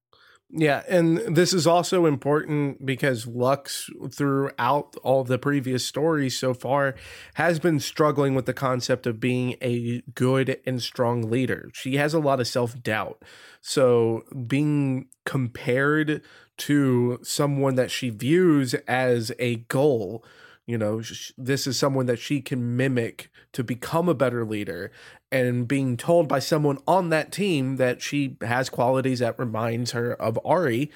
Yeah, 0.49 0.83
and 0.87 1.17
this 1.35 1.51
is 1.51 1.67
also 1.67 2.05
important 2.05 2.85
because 2.85 3.27
Lux, 3.27 3.89
throughout 4.09 4.95
all 5.03 5.25
the 5.25 5.37
previous 5.37 5.85
stories 5.85 6.39
so 6.39 6.53
far, 6.53 6.95
has 7.33 7.59
been 7.59 7.81
struggling 7.81 8.33
with 8.33 8.45
the 8.45 8.53
concept 8.53 9.05
of 9.05 9.19
being 9.19 9.57
a 9.61 10.01
good 10.15 10.61
and 10.65 10.81
strong 10.81 11.29
leader. 11.29 11.69
She 11.73 11.97
has 11.97 12.13
a 12.13 12.19
lot 12.19 12.39
of 12.39 12.47
self 12.47 12.81
doubt. 12.81 13.21
So, 13.59 14.23
being 14.47 15.09
compared 15.25 16.21
to 16.59 17.19
someone 17.23 17.75
that 17.75 17.91
she 17.91 18.09
views 18.09 18.73
as 18.87 19.33
a 19.39 19.57
goal, 19.67 20.23
you 20.67 20.77
know, 20.77 21.01
sh- 21.01 21.31
this 21.38 21.65
is 21.65 21.79
someone 21.79 22.05
that 22.05 22.19
she 22.19 22.41
can 22.41 22.75
mimic 22.75 23.31
to 23.53 23.63
become 23.63 24.07
a 24.07 24.13
better 24.13 24.45
leader. 24.45 24.91
And 25.31 25.67
being 25.67 25.97
told 25.97 26.27
by 26.27 26.39
someone 26.39 26.77
on 26.86 27.09
that 27.09 27.31
team 27.31 27.77
that 27.77 28.01
she 28.01 28.38
has 28.41 28.69
qualities 28.69 29.19
that 29.19 29.39
reminds 29.39 29.91
her 29.91 30.13
of 30.13 30.38
Ahri 30.45 30.89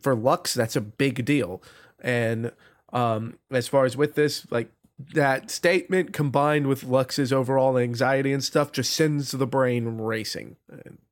for 0.00 0.14
Lux 0.14 0.54
that's 0.54 0.76
a 0.76 0.80
big 0.80 1.24
deal. 1.24 1.62
And 2.00 2.52
um 2.92 3.38
as 3.50 3.66
far 3.66 3.84
as 3.84 3.96
with 3.96 4.14
this 4.14 4.46
like 4.50 4.70
that 4.98 5.50
statement 5.50 6.12
combined 6.12 6.66
with 6.66 6.84
Lux's 6.84 7.32
overall 7.32 7.76
anxiety 7.76 8.32
and 8.32 8.42
stuff 8.42 8.72
just 8.72 8.92
sends 8.92 9.30
the 9.30 9.46
brain 9.46 9.98
racing 9.98 10.56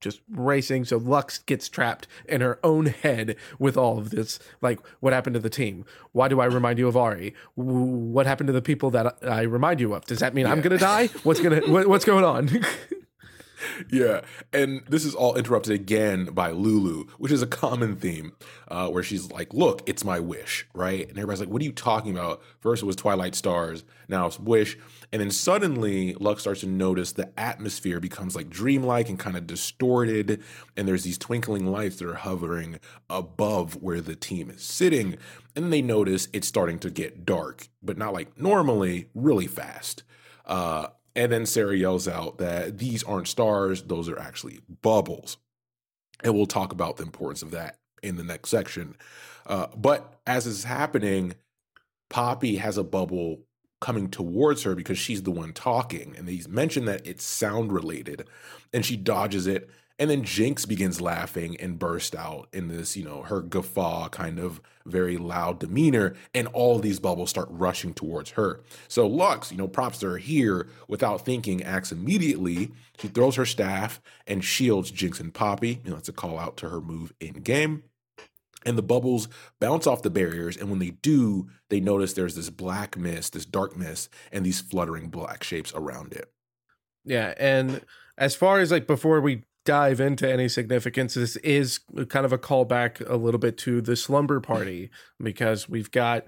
just 0.00 0.20
racing 0.30 0.84
so 0.84 0.98
Lux 0.98 1.38
gets 1.38 1.68
trapped 1.68 2.06
in 2.26 2.40
her 2.40 2.58
own 2.62 2.86
head 2.86 3.36
with 3.58 3.76
all 3.76 3.98
of 3.98 4.10
this 4.10 4.38
like 4.60 4.78
what 5.00 5.12
happened 5.12 5.34
to 5.34 5.40
the 5.40 5.50
team? 5.50 5.84
Why 6.12 6.28
do 6.28 6.40
I 6.40 6.44
remind 6.44 6.78
you 6.78 6.88
of 6.88 6.94
Ahri? 6.94 7.32
What 7.54 8.26
happened 8.26 8.48
to 8.48 8.52
the 8.52 8.62
people 8.62 8.90
that 8.90 9.16
I 9.22 9.42
remind 9.42 9.80
you 9.80 9.94
of? 9.94 10.04
Does 10.04 10.18
that 10.18 10.34
mean 10.34 10.46
I'm 10.46 10.60
gonna 10.60 10.78
die? 10.78 11.08
What's 11.22 11.40
gonna 11.40 11.60
what, 11.66 11.88
what's 11.88 12.04
going 12.04 12.24
on 12.24 12.50
Yeah, 13.90 14.23
and 14.52 14.83
this 14.88 15.04
is 15.04 15.14
all 15.14 15.35
interrupted 15.37 15.73
again 15.73 16.26
by 16.26 16.50
Lulu, 16.50 17.06
which 17.18 17.33
is 17.33 17.42
a 17.42 17.47
common 17.47 17.97
theme, 17.97 18.33
uh, 18.68 18.88
where 18.88 19.02
she's 19.02 19.30
like, 19.30 19.52
"Look, 19.52 19.83
it's 19.87 20.04
my 20.04 20.21
wish," 20.21 20.66
right? 20.75 21.02
And 21.09 21.18
everybody's 21.18 21.40
like, 21.40 21.49
"What 21.49 21.62
are 21.62 21.64
you 21.64 21.73
talking 21.73 22.12
about?" 22.12 22.42
First 22.61 22.83
it 22.83 22.87
was 22.87 22.97
Twilight 22.97 23.35
Stars, 23.35 23.85
now 24.09 24.26
it's 24.26 24.38
Wish, 24.38 24.76
and 25.12 25.21
then 25.21 25.30
suddenly 25.30 26.14
Lux 26.14 26.42
starts 26.42 26.61
to 26.61 26.66
notice 26.66 27.12
the 27.12 27.30
atmosphere 27.38 28.00
becomes 28.00 28.37
like 28.37 28.50
dreamlike 28.50 29.09
and 29.09 29.18
kind 29.18 29.37
of 29.37 29.47
distorted, 29.47 30.42
and 30.76 30.87
there's 30.87 31.04
these 31.04 31.18
twinkling 31.18 31.66
lights 31.66 31.97
that 31.97 32.09
are 32.09 32.14
hovering 32.14 32.78
above 33.09 33.83
where 33.83 34.00
the 34.00 34.16
team 34.16 34.50
is 34.50 34.62
sitting, 34.62 35.16
and 35.54 35.73
they 35.73 35.83
notice 35.83 36.28
it's 36.33 36.49
starting 36.49 36.78
to 36.80 36.90
get 36.90 37.25
dark, 37.25 37.68
but 37.83 37.97
not 37.97 38.12
like 38.12 38.38
normally, 38.40 39.09
really 39.14 39.47
fast. 39.47 40.02
Uh, 40.47 40.88
and 41.16 41.30
then 41.30 41.47
Sarah 41.47 41.76
yells 41.76 42.09
out 42.09 42.38
that 42.38 42.78
these 42.78 43.02
aren't 43.04 43.28
stars, 43.28 43.83
those 43.83 44.09
are 44.09 44.18
actually 44.18 44.61
bubbles. 44.83 45.37
And 46.23 46.35
we'll 46.35 46.47
talk 46.47 46.73
about 46.73 46.97
the 46.97 47.04
importance 47.04 47.42
of 47.42 47.50
that 47.52 47.78
in 48.02 48.16
the 48.16 48.25
next 48.25 48.50
section. 48.50 48.97
Uh, 49.47 49.66
but 49.76 50.21
as 50.26 50.47
is 50.47 50.64
happening, 50.64 51.35
Poppy 52.11 52.56
has 52.56 52.76
a 52.78 52.85
bubble 52.85 53.40
coming 53.80 54.09
towards 54.09 54.62
her 54.62 54.75
because 54.75 54.99
she's 54.99 55.23
the 55.23 55.30
one 55.30 55.52
talking. 55.52 56.14
And 56.16 56.28
he's 56.28 56.49
mentioned 56.49 56.88
that 56.88 57.06
it's 57.06 57.25
sound 57.25 57.73
related. 57.73 58.28
And 58.73 58.85
she 58.85 58.97
dodges 58.97 59.47
it. 59.47 59.68
And 59.98 60.10
then 60.10 60.24
Jinx 60.24 60.66
begins 60.66 61.00
laughing 61.00 61.56
and 61.60 61.78
burst 61.78 62.16
out 62.16 62.48
in 62.52 62.66
this, 62.66 62.96
you 62.96 63.04
know, 63.04 63.22
her 63.22 63.40
guffaw 63.40 64.08
kind 64.08 64.40
of 64.40 64.60
very 64.84 65.16
loud 65.16 65.60
demeanor. 65.60 66.14
And 66.34 66.48
all 66.48 66.80
these 66.80 66.98
bubbles 66.98 67.30
start 67.30 67.46
rushing 67.50 67.94
towards 67.94 68.32
her. 68.32 68.60
So 68.88 69.06
Lux, 69.06 69.52
you 69.52 69.58
know, 69.58 69.68
props 69.68 70.00
to 70.00 70.10
her 70.10 70.16
here 70.18 70.68
without 70.88 71.24
thinking, 71.24 71.62
acts 71.62 71.92
immediately. 71.92 72.72
She 72.98 73.06
throws 73.06 73.36
her 73.36 73.46
staff 73.46 74.00
and 74.26 74.44
shields 74.44 74.90
Jinx 74.90 75.20
and 75.20 75.32
Poppy. 75.32 75.80
You 75.84 75.90
know, 75.90 75.96
that's 75.96 76.08
a 76.08 76.12
call 76.12 76.40
out 76.40 76.56
to 76.58 76.70
her 76.70 76.80
move 76.80 77.12
in 77.20 77.34
game. 77.34 77.84
And 78.66 78.76
the 78.76 78.82
bubbles 78.82 79.28
bounce 79.60 79.86
off 79.86 80.02
the 80.02 80.10
barriers. 80.10 80.56
And 80.56 80.70
when 80.70 80.80
they 80.80 80.90
do, 80.90 81.50
they 81.68 81.78
notice 81.80 82.14
there's 82.14 82.34
this 82.34 82.50
black 82.50 82.96
mist, 82.96 83.34
this 83.34 83.44
dark 83.44 83.76
mist, 83.76 84.08
and 84.32 84.44
these 84.44 84.60
fluttering 84.60 85.08
black 85.08 85.44
shapes 85.44 85.72
around 85.74 86.14
it. 86.14 86.32
Yeah, 87.04 87.34
and 87.36 87.82
as 88.16 88.34
far 88.34 88.60
as 88.60 88.72
like 88.72 88.86
before 88.86 89.20
we 89.20 89.42
dive 89.64 90.00
into 90.00 90.30
any 90.30 90.49
significance, 90.49 91.14
this 91.14 91.37
is 91.37 91.80
kind 92.09 92.26
of 92.26 92.33
a 92.33 92.38
callback 92.38 93.06
a 93.09 93.16
little 93.16 93.38
bit 93.38 93.56
to 93.59 93.80
the 93.80 93.97
slumber 93.97 94.40
party 94.40 94.90
because 95.23 95.68
we've 95.68 95.90
got 95.90 96.26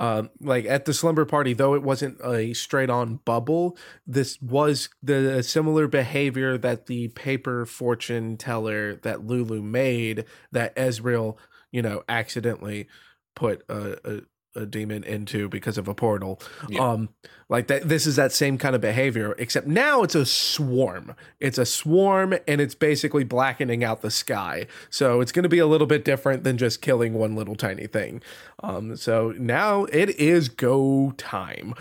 um 0.00 0.30
like 0.40 0.64
at 0.64 0.84
the 0.84 0.94
slumber 0.94 1.24
party 1.24 1.52
though 1.52 1.74
it 1.74 1.82
wasn't 1.82 2.16
a 2.24 2.52
straight 2.54 2.88
on 2.88 3.16
bubble 3.24 3.76
this 4.06 4.40
was 4.40 4.88
the 5.02 5.42
similar 5.42 5.88
behavior 5.88 6.56
that 6.56 6.86
the 6.86 7.08
paper 7.08 7.66
fortune 7.66 8.36
teller 8.36 8.94
that 8.96 9.26
lulu 9.26 9.60
made 9.60 10.24
that 10.52 10.74
ezreal 10.76 11.36
you 11.72 11.82
know 11.82 12.02
accidentally 12.08 12.86
put 13.34 13.64
a, 13.68 13.98
a 14.04 14.20
a 14.58 14.66
demon 14.66 15.04
into 15.04 15.48
because 15.48 15.78
of 15.78 15.88
a 15.88 15.94
portal. 15.94 16.40
Yeah. 16.68 16.80
um 16.86 17.08
like 17.48 17.68
that 17.68 17.88
this 17.88 18.06
is 18.06 18.16
that 18.16 18.32
same 18.32 18.58
kind 18.58 18.74
of 18.74 18.80
behavior 18.82 19.34
except 19.38 19.66
now 19.66 20.02
it's 20.02 20.14
a 20.14 20.26
swarm. 20.26 21.14
It's 21.40 21.58
a 21.58 21.64
swarm 21.64 22.34
and 22.46 22.60
it's 22.60 22.74
basically 22.74 23.24
blackening 23.24 23.82
out 23.82 24.02
the 24.02 24.10
sky. 24.10 24.66
So 24.90 25.20
it's 25.20 25.32
going 25.32 25.44
to 25.44 25.48
be 25.48 25.58
a 25.58 25.66
little 25.66 25.86
bit 25.86 26.04
different 26.04 26.44
than 26.44 26.58
just 26.58 26.82
killing 26.82 27.14
one 27.14 27.36
little 27.36 27.56
tiny 27.56 27.86
thing. 27.86 28.20
Um 28.62 28.96
so 28.96 29.34
now 29.38 29.84
it 29.84 30.10
is 30.10 30.48
go 30.48 31.14
time 31.16 31.74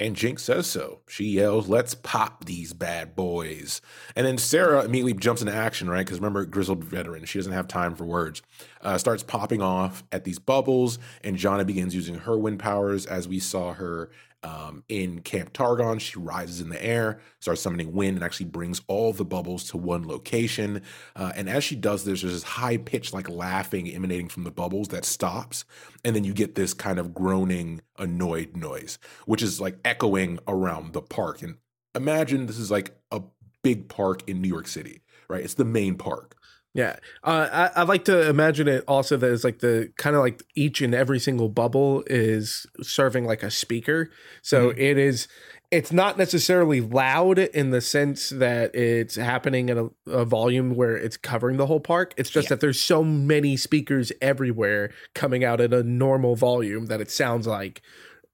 And 0.00 0.16
Jinx 0.16 0.42
says 0.42 0.66
so. 0.66 1.00
She 1.06 1.26
yells, 1.26 1.68
Let's 1.68 1.94
pop 1.94 2.46
these 2.46 2.72
bad 2.72 3.14
boys. 3.14 3.82
And 4.16 4.26
then 4.26 4.38
Sarah 4.38 4.82
immediately 4.82 5.12
jumps 5.12 5.42
into 5.42 5.54
action, 5.54 5.90
right? 5.90 6.06
Because 6.06 6.18
remember, 6.18 6.46
grizzled 6.46 6.82
veteran, 6.82 7.26
she 7.26 7.38
doesn't 7.38 7.52
have 7.52 7.68
time 7.68 7.94
for 7.94 8.06
words. 8.06 8.40
Uh, 8.80 8.96
starts 8.96 9.22
popping 9.22 9.60
off 9.60 10.02
at 10.10 10.24
these 10.24 10.38
bubbles, 10.38 10.98
and 11.22 11.36
Janna 11.36 11.66
begins 11.66 11.94
using 11.94 12.14
her 12.14 12.38
wind 12.38 12.58
powers 12.58 13.04
as 13.04 13.28
we 13.28 13.38
saw 13.38 13.74
her 13.74 14.10
um, 14.42 14.84
in 14.88 15.20
Camp 15.20 15.52
Targon. 15.52 15.98
She 15.98 16.18
rises 16.18 16.60
in 16.60 16.68
the 16.68 16.82
air, 16.82 17.20
starts 17.40 17.60
summoning 17.60 17.92
wind, 17.92 18.16
and 18.16 18.24
actually 18.24 18.46
brings 18.46 18.80
all 18.86 19.12
the 19.12 19.24
bubbles 19.24 19.64
to 19.70 19.76
one 19.76 20.06
location. 20.06 20.82
Uh, 21.14 21.32
and 21.36 21.48
as 21.48 21.64
she 21.64 21.76
does 21.76 22.04
this, 22.04 22.22
there's 22.22 22.32
this 22.34 22.42
high 22.42 22.76
pitched, 22.76 23.12
like 23.12 23.28
laughing 23.28 23.88
emanating 23.88 24.28
from 24.28 24.44
the 24.44 24.50
bubbles 24.50 24.88
that 24.88 25.04
stops. 25.04 25.64
And 26.04 26.16
then 26.16 26.24
you 26.24 26.32
get 26.32 26.54
this 26.54 26.74
kind 26.74 26.98
of 26.98 27.14
groaning, 27.14 27.82
annoyed 27.98 28.56
noise, 28.56 28.98
which 29.26 29.42
is 29.42 29.60
like 29.60 29.78
echoing 29.84 30.38
around 30.48 30.92
the 30.92 31.02
park. 31.02 31.42
And 31.42 31.56
imagine 31.94 32.46
this 32.46 32.58
is 32.58 32.70
like 32.70 32.96
a 33.10 33.22
big 33.62 33.88
park 33.88 34.28
in 34.28 34.40
New 34.40 34.48
York 34.48 34.66
City, 34.66 35.02
right? 35.28 35.44
It's 35.44 35.54
the 35.54 35.64
main 35.64 35.96
park. 35.96 36.36
Yeah, 36.72 36.96
uh, 37.24 37.48
I 37.74 37.80
I 37.80 37.82
like 37.82 38.04
to 38.04 38.28
imagine 38.28 38.68
it 38.68 38.84
also 38.86 39.16
that 39.16 39.32
it's 39.32 39.42
like 39.42 39.58
the 39.58 39.92
kind 39.96 40.14
of 40.14 40.22
like 40.22 40.44
each 40.54 40.80
and 40.80 40.94
every 40.94 41.18
single 41.18 41.48
bubble 41.48 42.04
is 42.06 42.64
serving 42.80 43.24
like 43.24 43.42
a 43.42 43.50
speaker, 43.50 44.10
so 44.42 44.70
it 44.70 44.96
is. 44.98 45.26
It's 45.72 45.92
not 45.92 46.18
necessarily 46.18 46.80
loud 46.80 47.38
in 47.38 47.70
the 47.70 47.80
sense 47.80 48.30
that 48.30 48.74
it's 48.74 49.14
happening 49.14 49.70
at 49.70 49.76
a, 49.78 49.88
a 50.08 50.24
volume 50.24 50.74
where 50.74 50.96
it's 50.96 51.16
covering 51.16 51.58
the 51.58 51.66
whole 51.66 51.78
park. 51.78 52.12
It's 52.16 52.28
just 52.28 52.46
Yeah. 52.46 52.56
that 52.56 52.60
there's 52.60 52.80
so 52.80 53.04
many 53.04 53.56
speakers 53.56 54.10
everywhere 54.20 54.90
coming 55.14 55.44
out 55.44 55.60
at 55.60 55.72
a 55.72 55.84
normal 55.84 56.34
volume 56.34 56.86
that 56.86 57.00
it 57.00 57.08
sounds 57.08 57.46
like 57.46 57.82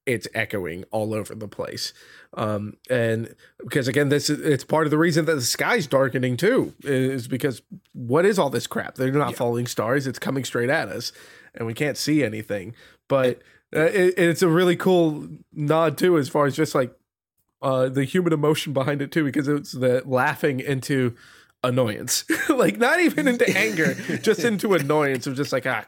it's 0.07 0.27
echoing 0.33 0.83
all 0.91 1.13
over 1.13 1.35
the 1.35 1.47
place. 1.47 1.93
Um 2.33 2.77
and 2.89 3.35
because 3.59 3.87
again 3.87 4.09
this 4.09 4.29
is 4.29 4.39
it's 4.39 4.63
part 4.63 4.87
of 4.87 4.91
the 4.91 4.97
reason 4.97 5.25
that 5.25 5.35
the 5.35 5.41
sky's 5.41 5.85
darkening 5.85 6.37
too 6.37 6.73
is 6.83 7.27
because 7.27 7.61
what 7.93 8.25
is 8.25 8.39
all 8.39 8.49
this 8.49 8.65
crap? 8.67 8.95
They're 8.95 9.11
not 9.11 9.31
Yeah. 9.31 9.37
falling 9.37 9.67
stars. 9.67 10.07
It's 10.07 10.19
coming 10.19 10.43
straight 10.43 10.69
at 10.69 10.87
us 10.89 11.11
and 11.53 11.67
we 11.67 11.73
can't 11.73 11.97
see 11.97 12.23
anything. 12.23 12.73
But 13.07 13.41
uh, 13.75 13.81
it, 13.81 14.13
it's 14.17 14.41
a 14.41 14.47
really 14.47 14.75
cool 14.75 15.27
nod 15.53 15.97
too 15.97 16.17
as 16.17 16.29
far 16.29 16.45
as 16.47 16.55
just 16.55 16.73
like 16.73 16.93
uh 17.61 17.89
the 17.89 18.03
human 18.05 18.33
emotion 18.33 18.71
behind 18.73 19.01
it 19.01 19.11
too 19.11 19.23
because 19.25 19.47
it's 19.47 19.71
the 19.73 20.01
laughing 20.05 20.59
into 20.59 21.15
annoyance. 21.63 22.23
Like 22.49 22.77
not 22.79 22.99
even 23.01 23.27
into 23.27 23.47
anger 23.57 23.93
just 24.21 24.39
into 24.43 24.73
annoyance 24.73 25.27
of 25.27 25.35
just 25.35 25.51
like 25.51 25.65
ah 25.67 25.85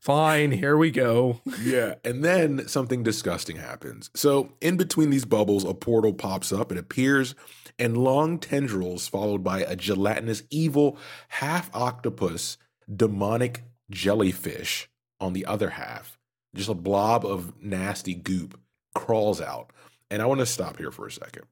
fine 0.00 0.52
here 0.52 0.76
we 0.76 0.90
go 0.90 1.40
Yeah. 1.62 1.94
And 2.04 2.24
then 2.24 2.68
something 2.68 3.02
disgusting 3.02 3.56
happens. 3.56 4.10
So, 4.14 4.52
in 4.60 4.76
between 4.76 5.10
these 5.10 5.24
bubbles, 5.24 5.64
a 5.64 5.74
portal 5.74 6.12
pops 6.12 6.52
up, 6.52 6.70
it 6.72 6.78
appears, 6.78 7.34
and 7.78 7.96
long 7.96 8.38
tendrils, 8.38 9.08
followed 9.08 9.42
by 9.44 9.60
a 9.60 9.76
gelatinous, 9.76 10.42
evil, 10.50 10.98
half 11.28 11.70
octopus, 11.74 12.58
demonic 12.94 13.64
jellyfish, 13.90 14.88
on 15.20 15.32
the 15.32 15.46
other 15.46 15.70
half, 15.70 16.18
just 16.54 16.68
a 16.68 16.74
blob 16.74 17.24
of 17.24 17.52
nasty 17.62 18.14
goop 18.14 18.58
crawls 18.94 19.40
out. 19.40 19.72
And 20.10 20.22
I 20.22 20.26
want 20.26 20.40
to 20.40 20.46
stop 20.46 20.78
here 20.78 20.90
for 20.90 21.06
a 21.06 21.12
second. 21.12 21.44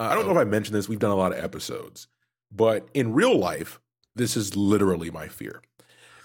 I 0.00 0.14
don't 0.14 0.26
know 0.26 0.32
if 0.32 0.38
I 0.38 0.44
mentioned 0.44 0.76
this. 0.76 0.88
We've 0.88 0.98
done 0.98 1.10
a 1.10 1.16
lot 1.16 1.32
of 1.32 1.42
episodes, 1.42 2.06
but 2.50 2.88
in 2.94 3.12
real 3.12 3.36
life, 3.36 3.80
this 4.14 4.36
is 4.36 4.56
literally 4.56 5.10
my 5.10 5.28
fear 5.28 5.60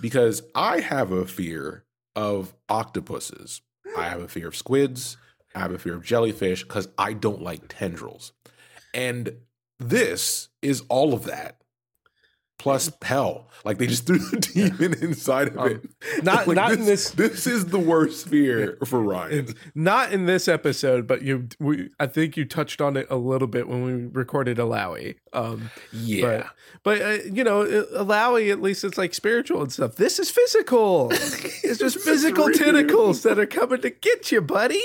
because 0.03 0.41
I 0.53 0.81
have 0.81 1.13
a 1.13 1.25
fear 1.25 1.85
of 2.13 2.53
octopuses. 2.67 3.61
I 3.97 4.03
have 4.09 4.19
a 4.19 4.27
fear 4.27 4.49
of 4.49 4.55
squids. 4.55 5.15
I 5.55 5.59
have 5.59 5.71
a 5.71 5.79
fear 5.79 5.95
of 5.95 6.03
jellyfish 6.03 6.63
because 6.63 6.89
I 6.97 7.13
don't 7.13 7.41
like 7.41 7.69
tendrils. 7.69 8.33
And 8.93 9.37
this 9.79 10.49
is 10.61 10.83
all 10.89 11.13
of 11.13 11.23
that. 11.23 11.62
Plus 12.63 12.89
hell, 13.01 13.49
like 13.65 13.77
they 13.77 13.87
just 13.87 14.07
threw 14.07 14.19
the 14.19 14.37
demon 14.77 14.93
inside 15.03 15.49
of 15.49 15.57
Um, 15.57 15.67
it. 15.67 15.89
not- 16.23 16.47
Like, 16.47 16.55
not 16.55 16.71
in 16.71 16.85
this- 16.85 17.11
This 17.11 17.45
is 17.45 17.65
the 17.65 17.77
worst 17.77 18.25
fear 18.29 18.77
for 18.85 19.01
Ryan. 19.01 19.53
Not 19.75 20.13
in 20.13 20.27
this 20.27 20.47
episode, 20.47 21.05
but 21.05 21.23
you. 21.23 21.49
We, 21.59 21.89
I 21.99 22.07
think 22.07 22.37
you 22.37 22.45
touched 22.45 22.79
on 22.79 22.95
it 22.95 23.05
a 23.09 23.17
little 23.17 23.49
bit 23.49 23.67
when 23.67 23.83
we 23.83 23.93
recorded 24.13 24.59
Alawi. 24.59 25.15
Um, 25.33 25.71
Yeah, 25.91 26.47
but 26.83 27.01
uh, 27.01 27.17
you 27.29 27.43
know, 27.43 27.65
Alawi 27.65 28.49
at 28.49 28.61
least 28.61 28.85
it's 28.85 28.97
like 28.97 29.13
spiritual 29.13 29.61
and 29.61 29.71
stuff. 29.73 29.95
This 29.95 30.17
is 30.17 30.29
physical. 30.29 31.11
It's 31.65 31.79
just 31.79 31.97
physical 31.99 32.45
real. 32.47 32.57
tentacles 32.57 33.23
that 33.23 33.39
are 33.39 33.45
coming 33.45 33.81
to 33.81 33.89
get 33.89 34.31
you, 34.31 34.41
buddy. 34.41 34.81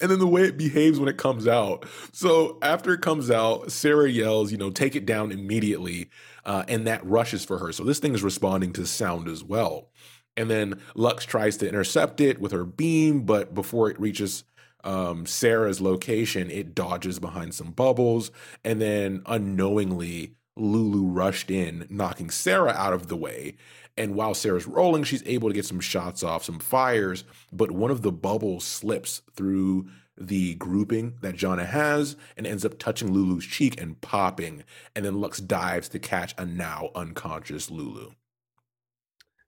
and 0.00 0.10
then 0.10 0.18
the 0.20 0.26
way 0.26 0.42
it 0.42 0.56
behaves 0.58 1.00
when 1.00 1.08
it 1.08 1.16
comes 1.16 1.48
out. 1.48 1.84
So 2.12 2.58
after 2.62 2.92
it 2.92 3.00
comes 3.00 3.30
out, 3.30 3.72
Sarah 3.72 4.08
yells, 4.10 4.52
you 4.52 4.58
know, 4.58 4.70
take 4.70 4.94
it 4.94 5.06
down 5.06 5.32
immediately. 5.32 6.10
Uh, 6.48 6.64
and 6.66 6.86
that 6.86 7.04
rushes 7.04 7.44
for 7.44 7.58
her. 7.58 7.72
So 7.72 7.84
this 7.84 7.98
thing 7.98 8.14
is 8.14 8.22
responding 8.22 8.72
to 8.72 8.86
sound 8.86 9.28
as 9.28 9.44
well. 9.44 9.90
And 10.34 10.50
then 10.50 10.80
Lux 10.94 11.26
tries 11.26 11.58
to 11.58 11.68
intercept 11.68 12.22
it 12.22 12.40
with 12.40 12.52
her 12.52 12.64
beam, 12.64 13.26
but 13.26 13.54
before 13.54 13.90
it 13.90 14.00
reaches 14.00 14.44
um, 14.82 15.26
Sarah's 15.26 15.82
location, 15.82 16.50
it 16.50 16.74
dodges 16.74 17.18
behind 17.18 17.52
some 17.54 17.72
bubbles. 17.72 18.30
And 18.64 18.80
then 18.80 19.22
unknowingly, 19.26 20.36
Lulu 20.56 21.08
rushed 21.08 21.50
in, 21.50 21.86
knocking 21.90 22.30
Sarah 22.30 22.72
out 22.72 22.94
of 22.94 23.08
the 23.08 23.16
way. 23.16 23.56
And 23.98 24.14
while 24.14 24.32
Sarah's 24.32 24.66
rolling, 24.66 25.04
she's 25.04 25.24
able 25.26 25.50
to 25.50 25.54
get 25.54 25.66
some 25.66 25.80
shots 25.80 26.22
off, 26.22 26.44
some 26.44 26.60
fires, 26.60 27.24
but 27.52 27.72
one 27.72 27.90
of 27.90 28.00
the 28.00 28.12
bubbles 28.12 28.64
slips 28.64 29.20
through 29.34 29.88
the 30.20 30.54
grouping 30.54 31.14
that 31.20 31.36
Janna 31.36 31.66
has 31.66 32.16
and 32.36 32.46
ends 32.46 32.64
up 32.64 32.78
touching 32.78 33.12
Lulu's 33.12 33.44
cheek 33.44 33.80
and 33.80 34.00
popping. 34.00 34.64
And 34.94 35.04
then 35.04 35.20
Lux 35.20 35.38
dives 35.38 35.88
to 35.90 35.98
catch 35.98 36.34
a 36.36 36.44
now 36.44 36.90
unconscious 36.94 37.70
Lulu. 37.70 38.12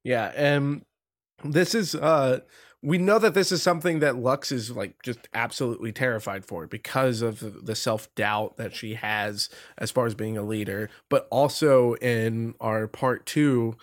Yeah, 0.05 0.33
and 0.35 0.83
this 1.45 1.75
is 1.75 1.95
uh 1.95 2.41
we 2.83 2.97
know 2.97 3.19
that 3.19 3.35
this 3.35 3.53
is 3.53 3.63
something 3.63 3.99
that 3.99 4.17
Lux 4.17 4.51
is 4.51 4.71
like 4.71 5.03
just 5.03 5.29
absolutely 5.35 5.93
terrified 5.93 6.45
for 6.47 6.67
because 6.67 7.21
of 7.21 7.67
the 7.67 7.75
self-doubt 7.75 8.57
that 8.57 8.75
she 8.75 8.95
has 8.95 9.51
as 9.77 9.91
far 9.91 10.07
as 10.07 10.15
being 10.15 10.39
a 10.39 10.43
leader, 10.43 10.89
but 11.11 11.29
also 11.31 11.95
in 11.97 12.55
our 12.61 12.87
part 12.87 13.27
2 13.27 13.77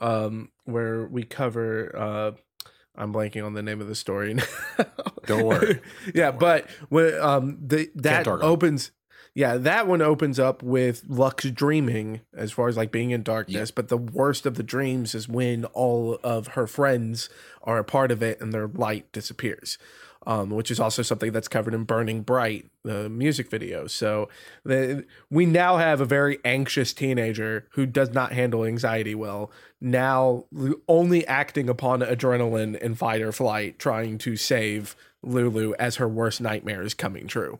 um 0.00 0.50
where 0.64 1.06
we 1.06 1.22
cover 1.22 1.96
uh 1.96 2.32
I'm 2.96 3.12
blanking 3.12 3.44
on 3.44 3.54
the 3.54 3.62
name 3.62 3.80
of 3.80 3.88
the 3.88 3.94
story. 3.94 4.36
Don't 5.26 5.46
worry. 5.46 5.80
yeah, 6.14 6.30
but 6.30 6.68
when 6.88 7.20
um 7.20 7.58
the 7.60 7.90
that 7.96 8.26
opens 8.26 8.92
yeah, 9.34 9.56
that 9.56 9.88
one 9.88 10.00
opens 10.00 10.38
up 10.38 10.62
with 10.62 11.02
Lux 11.08 11.50
dreaming 11.50 12.20
as 12.32 12.52
far 12.52 12.68
as 12.68 12.76
like 12.76 12.92
being 12.92 13.10
in 13.10 13.24
darkness, 13.24 13.72
but 13.72 13.88
the 13.88 13.98
worst 13.98 14.46
of 14.46 14.54
the 14.54 14.62
dreams 14.62 15.12
is 15.12 15.28
when 15.28 15.64
all 15.66 16.20
of 16.22 16.48
her 16.48 16.68
friends 16.68 17.28
are 17.64 17.78
a 17.78 17.84
part 17.84 18.12
of 18.12 18.22
it 18.22 18.40
and 18.40 18.52
their 18.52 18.68
light 18.68 19.10
disappears. 19.10 19.76
Um, 20.26 20.48
which 20.48 20.70
is 20.70 20.80
also 20.80 21.02
something 21.02 21.32
that's 21.32 21.48
covered 21.48 21.74
in 21.74 21.84
Burning 21.84 22.22
Bright, 22.22 22.70
the 22.82 23.10
music 23.10 23.50
video. 23.50 23.86
So 23.86 24.30
the, 24.64 25.04
we 25.28 25.44
now 25.44 25.76
have 25.76 26.00
a 26.00 26.06
very 26.06 26.38
anxious 26.46 26.94
teenager 26.94 27.68
who 27.72 27.84
does 27.84 28.14
not 28.14 28.32
handle 28.32 28.64
anxiety 28.64 29.14
well, 29.14 29.50
now 29.82 30.46
only 30.88 31.26
acting 31.26 31.68
upon 31.68 32.00
adrenaline 32.00 32.82
and 32.82 32.96
fight 32.96 33.20
or 33.20 33.32
flight, 33.32 33.78
trying 33.78 34.16
to 34.18 34.34
save 34.36 34.96
Lulu 35.22 35.74
as 35.78 35.96
her 35.96 36.08
worst 36.08 36.40
nightmare 36.40 36.82
is 36.82 36.94
coming 36.94 37.26
true. 37.26 37.58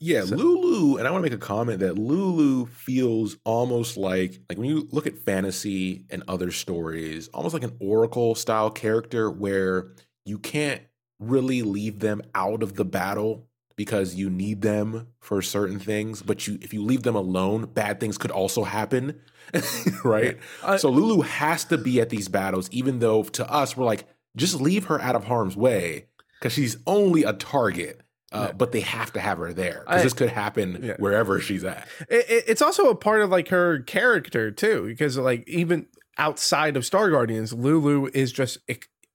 Yeah, 0.00 0.22
Lulu, 0.22 0.96
and 0.96 1.08
I 1.08 1.10
want 1.10 1.24
to 1.24 1.30
make 1.30 1.36
a 1.36 1.44
comment 1.44 1.80
that 1.80 1.98
Lulu 1.98 2.66
feels 2.66 3.36
almost 3.44 3.96
like 3.96 4.40
like 4.48 4.56
when 4.56 4.68
you 4.68 4.86
look 4.92 5.08
at 5.08 5.18
fantasy 5.18 6.04
and 6.10 6.22
other 6.28 6.52
stories, 6.52 7.26
almost 7.28 7.52
like 7.52 7.64
an 7.64 7.76
oracle 7.80 8.36
style 8.36 8.70
character 8.70 9.28
where 9.28 9.88
you 10.24 10.38
can't 10.38 10.82
really 11.18 11.62
leave 11.62 11.98
them 12.00 12.22
out 12.34 12.62
of 12.62 12.74
the 12.76 12.84
battle 12.84 13.46
because 13.76 14.14
you 14.16 14.28
need 14.28 14.62
them 14.62 15.06
for 15.20 15.40
certain 15.40 15.78
things, 15.78 16.22
but 16.22 16.46
you 16.46 16.58
if 16.60 16.72
you 16.74 16.82
leave 16.82 17.02
them 17.04 17.14
alone, 17.16 17.66
bad 17.66 18.00
things 18.00 18.18
could 18.18 18.30
also 18.30 18.64
happen. 18.64 19.20
right? 20.04 20.36
Uh, 20.62 20.76
so 20.76 20.90
Lulu 20.90 21.22
has 21.22 21.64
to 21.66 21.78
be 21.78 22.00
at 22.00 22.10
these 22.10 22.28
battles 22.28 22.68
even 22.70 22.98
though 22.98 23.22
to 23.22 23.50
us 23.50 23.76
we're 23.76 23.84
like 23.84 24.04
just 24.36 24.60
leave 24.60 24.84
her 24.86 25.00
out 25.00 25.16
of 25.16 25.24
harm's 25.24 25.56
way 25.56 26.06
cuz 26.40 26.52
she's 26.52 26.76
only 26.86 27.22
a 27.24 27.32
target. 27.32 28.00
Uh, 28.30 28.52
But 28.52 28.72
they 28.72 28.80
have 28.80 29.10
to 29.14 29.20
have 29.20 29.38
her 29.38 29.54
there 29.54 29.84
because 29.86 30.02
this 30.02 30.12
could 30.12 30.28
happen 30.28 30.80
Yeah. 30.82 30.96
wherever 30.98 31.40
she's 31.40 31.64
at. 31.64 31.88
it, 32.10 32.26
it- 32.28 32.44
it's 32.46 32.60
also 32.60 32.90
a 32.90 32.94
part 32.94 33.22
of 33.22 33.30
like 33.30 33.48
her 33.48 33.78
character 33.80 34.50
too 34.50 34.84
because 34.86 35.16
like 35.16 35.48
even 35.48 35.86
outside 36.18 36.76
of 36.76 36.84
star 36.84 37.08
guardians 37.10 37.52
lulu 37.54 38.10
is 38.12 38.30
just 38.32 38.58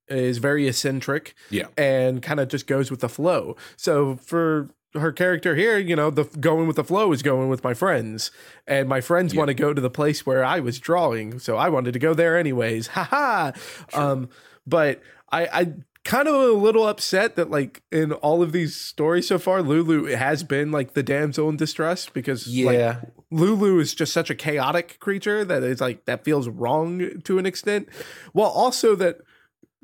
is 0.07 0.37
very 0.39 0.67
eccentric 0.67 1.33
Yeah. 1.49 1.67
and 1.77 2.21
kind 2.21 2.39
of 2.39 2.47
just 2.49 2.67
goes 2.67 2.91
with 2.91 2.99
the 2.99 3.09
flow 3.09 3.55
so 3.77 4.15
for 4.17 4.69
her 4.95 5.11
character 5.11 5.55
here 5.55 5.77
you 5.77 5.95
know 5.95 6.09
the 6.11 6.25
going 6.39 6.67
with 6.67 6.75
the 6.75 6.83
flow 6.83 7.11
is 7.13 7.23
going 7.23 7.49
with 7.49 7.63
my 7.63 7.73
friends 7.73 8.29
and 8.67 8.87
my 8.87 9.01
friends 9.01 9.33
Yeah. 9.33 9.39
want 9.39 9.47
to 9.49 9.53
go 9.55 9.73
to 9.73 9.81
the 9.81 9.89
place 9.89 10.25
where 10.25 10.43
i 10.43 10.59
was 10.59 10.77
drawing 10.79 11.39
so 11.39 11.57
i 11.57 11.69
wanted 11.69 11.93
to 11.93 11.99
go 11.99 12.13
there 12.13 12.37
anyways 12.37 12.87
haha 12.95 13.51
um 13.93 14.29
but 14.67 15.01
i 15.31 15.45
i 15.47 15.73
kind 16.03 16.27
of 16.27 16.35
a 16.35 16.51
little 16.51 16.85
upset 16.85 17.37
that 17.37 17.49
like 17.49 17.81
in 17.91 18.11
all 18.11 18.43
of 18.43 18.51
these 18.51 18.75
stories 18.75 19.25
so 19.25 19.39
far 19.39 19.61
lulu 19.63 20.05
has 20.13 20.43
been 20.43 20.69
like 20.69 20.93
the 20.93 21.01
damsel 21.01 21.47
in 21.49 21.55
distress 21.57 22.09
because 22.09 22.45
like, 22.47 22.97
Lulu 23.31 23.79
is 23.79 23.95
just 23.95 24.13
such 24.13 24.29
a 24.29 24.35
chaotic 24.35 24.99
creature 24.99 25.43
that 25.43 25.63
it's 25.63 25.81
like 25.81 26.05
that 26.05 26.23
feels 26.23 26.47
wrong 26.47 27.19
to 27.23 27.39
an 27.39 27.47
extent. 27.47 27.89
While 28.31 28.49
also 28.51 28.95
that 28.97 29.21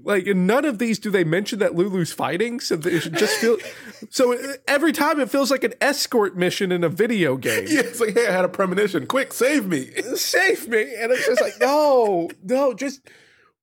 like 0.03 0.25
none 0.27 0.65
of 0.65 0.79
these 0.79 0.97
do 0.99 1.09
they 1.11 1.23
mention 1.23 1.59
that 1.59 1.75
Lulu's 1.75 2.11
fighting, 2.13 2.59
so 2.59 2.75
it 2.75 3.11
just 3.13 3.37
feel 3.37 3.57
so 4.09 4.37
every 4.67 4.91
time 4.91 5.19
it 5.19 5.29
feels 5.29 5.51
like 5.51 5.63
an 5.63 5.73
escort 5.81 6.35
mission 6.37 6.71
in 6.71 6.83
a 6.83 6.89
video 6.89 7.35
game. 7.37 7.65
yeah, 7.69 7.81
it's 7.81 7.99
like, 7.99 8.13
hey, 8.13 8.27
I 8.27 8.31
had 8.31 8.45
a 8.45 8.49
premonition. 8.49 9.07
Quick, 9.07 9.33
save 9.33 9.67
me. 9.67 9.91
Save 10.15 10.67
me, 10.67 10.81
and 10.97 11.11
it's 11.11 11.25
just 11.25 11.41
like 11.41 11.59
no, 11.59 12.29
no, 12.43 12.73
just 12.73 13.01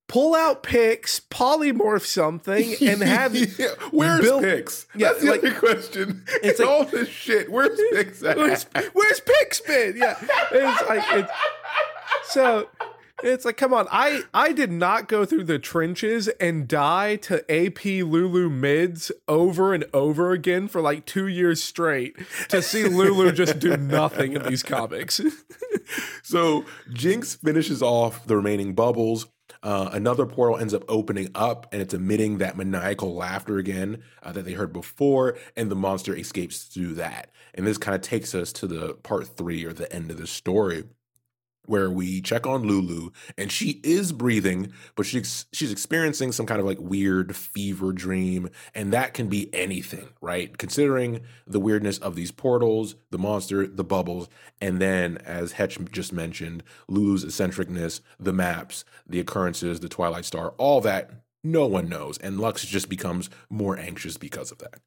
pull 0.09 0.35
out 0.37 0.63
Pix, 0.63 1.21
polymorph 1.31 2.07
something, 2.07 2.75
and 2.81 3.03
have 3.03 3.35
yeah. 3.35 3.69
Where's 3.91 4.21
Bill- 4.21 4.41
Pix? 4.41 4.87
Yeah, 4.95 5.09
That's 5.09 5.23
the 5.23 5.31
like- 5.33 5.41
other 5.45 5.55
question. 5.55 6.25
It's 6.43 6.61
like- 6.61 6.69
all 6.69 6.85
this 6.85 7.09
shit. 7.09 7.51
Where's 7.51 7.79
Pix? 7.93 8.23
at? 8.23 8.37
where's, 8.37 8.65
where's 8.93 9.21
Pix 9.21 9.61
been? 9.63 9.97
Yeah, 9.97 10.17
it's 10.53 10.89
like 10.89 11.03
it's 11.13 12.33
so. 12.33 12.69
It's 13.23 13.45
like, 13.47 13.57
come 13.57 13.73
on! 13.73 13.89
I 13.91 14.23
I 14.35 14.53
did 14.53 14.71
not 14.71 15.09
go 15.09 15.25
through 15.25 15.45
the 15.45 15.59
trenches 15.59 16.29
and 16.41 16.69
die 16.69 17.17
to 17.17 17.51
AP 17.51 17.85
Lulu 17.85 18.51
mids 18.51 19.11
over 19.27 19.73
and 19.73 19.85
over 19.95 20.33
again 20.33 20.69
for 20.69 20.83
like 20.83 21.07
two 21.07 21.27
years 21.27 21.63
straight 21.63 22.15
to 22.49 22.61
see 22.61 22.85
Lulu 22.85 23.33
just 23.33 23.59
do 23.59 23.77
nothing 23.77 24.35
in 24.35 24.43
these 24.43 24.63
comics. 24.63 25.21
So 26.23 26.65
Jinx 26.93 27.37
finishes 27.37 27.83
off 27.83 28.27
the 28.27 28.37
remaining 28.37 28.75
bubbles. 28.75 29.27
Uh, 29.63 29.91
another 29.93 30.27
portal 30.27 30.59
ends 30.59 30.75
up 30.75 30.85
opening 30.89 31.29
up 31.35 31.67
and 31.73 31.81
it's 31.81 31.95
emitting 31.95 32.39
that 32.39 32.57
maniacal 32.57 33.15
laughter 33.15 33.59
again 33.59 34.03
uh, 34.23 34.33
that 34.33 34.45
they 34.45 34.53
heard 34.53 34.73
before, 34.73 35.37
and 35.57 35.71
the 35.71 35.77
monster 35.77 36.17
escapes 36.17 36.65
through 36.65 36.95
that. 36.95 37.31
And 37.55 37.67
this 37.67 37.79
kind 37.79 37.95
of 37.95 38.01
takes 38.01 38.35
us 38.35 38.53
to 38.55 38.67
the 38.67 38.95
part 38.95 39.29
three 39.29 39.65
or 39.65 39.73
the 39.73 39.93
end 39.93 40.11
of 40.11 40.19
the 40.19 40.27
story. 40.27 40.85
Where 41.67 41.91
we 41.91 42.21
check 42.21 42.47
on 42.47 42.63
Lulu 42.63 43.11
and 43.37 43.51
she 43.51 43.81
is 43.83 44.13
breathing, 44.13 44.73
but 44.95 45.07
she's 45.07 45.47
she's 45.53 45.73
experiencing 45.73 46.33
some 46.33 46.47
kind 46.47 46.61
of 46.61 46.67
like 46.67 46.81
weird 46.81 47.37
fever 47.37 47.93
dream, 47.93 48.49
and 48.75 48.93
that 48.93 49.15
can 49.15 49.29
be 49.29 49.53
anything, 49.55 50.09
right? 50.21 50.57
Considering 50.59 51.21
the 51.47 51.61
weirdness 51.61 51.99
of 51.99 52.15
these 52.15 52.31
portals, 52.31 52.95
the 53.11 53.19
monster, 53.19 53.67
the 53.67 53.85
bubbles, 53.85 54.29
and 54.61 54.81
then, 54.81 55.19
as 55.19 55.53
Hetch 55.53 55.79
just 55.91 56.13
mentioned, 56.13 56.63
Lulu's 56.89 57.25
eccentricness, 57.25 58.01
the 58.19 58.33
maps, 58.33 58.85
the 59.07 59.21
occurrences, 59.21 59.81
the 59.81 59.89
Twilight 59.89 60.25
Star, 60.25 60.51
all 60.59 60.81
that 60.81 61.11
no 61.45 61.67
one 61.67 61.89
knows. 61.89 62.19
And 62.19 62.41
Lux 62.41 62.65
just 62.65 62.89
becomes 62.89 63.31
more 63.49 63.79
anxious 63.79 64.17
because 64.17 64.51
of 64.51 64.59
that. 64.59 64.81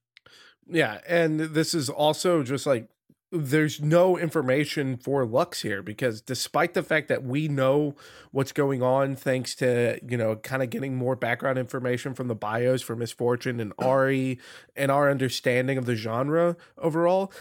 yeah, 0.68 1.00
and 1.08 1.40
this 1.40 1.74
is 1.74 1.90
also 1.90 2.44
just 2.44 2.66
like 2.66 2.90
there's 3.32 3.80
no 3.80 4.18
information 4.18 4.98
for 4.98 5.24
Lux 5.26 5.62
here 5.62 5.84
because 5.84 6.20
despite 6.22 6.74
the 6.74 6.82
fact 6.82 7.08
that 7.10 7.24
we 7.24 7.48
know 7.48 7.96
what's 8.32 8.52
going 8.52 8.82
on 8.82 9.16
thanks 9.16 9.54
to, 9.56 10.00
you 10.08 10.18
know, 10.18 10.36
kind 10.38 10.64
of 10.64 10.70
getting 10.72 10.96
more 10.96 11.16
background 11.16 11.60
information 11.60 12.16
from 12.16 12.28
the 12.28 12.36
bios 12.36 12.82
for 12.82 12.96
Miss 12.96 13.12
Fortune 13.12 13.60
and 13.60 13.76
Ahri 13.78 14.40
and 14.76 14.92
our 14.92 15.12
understanding 15.12 15.78
of 15.78 15.86
the 15.86 15.96
genre 15.96 16.58
overall, 16.80 17.32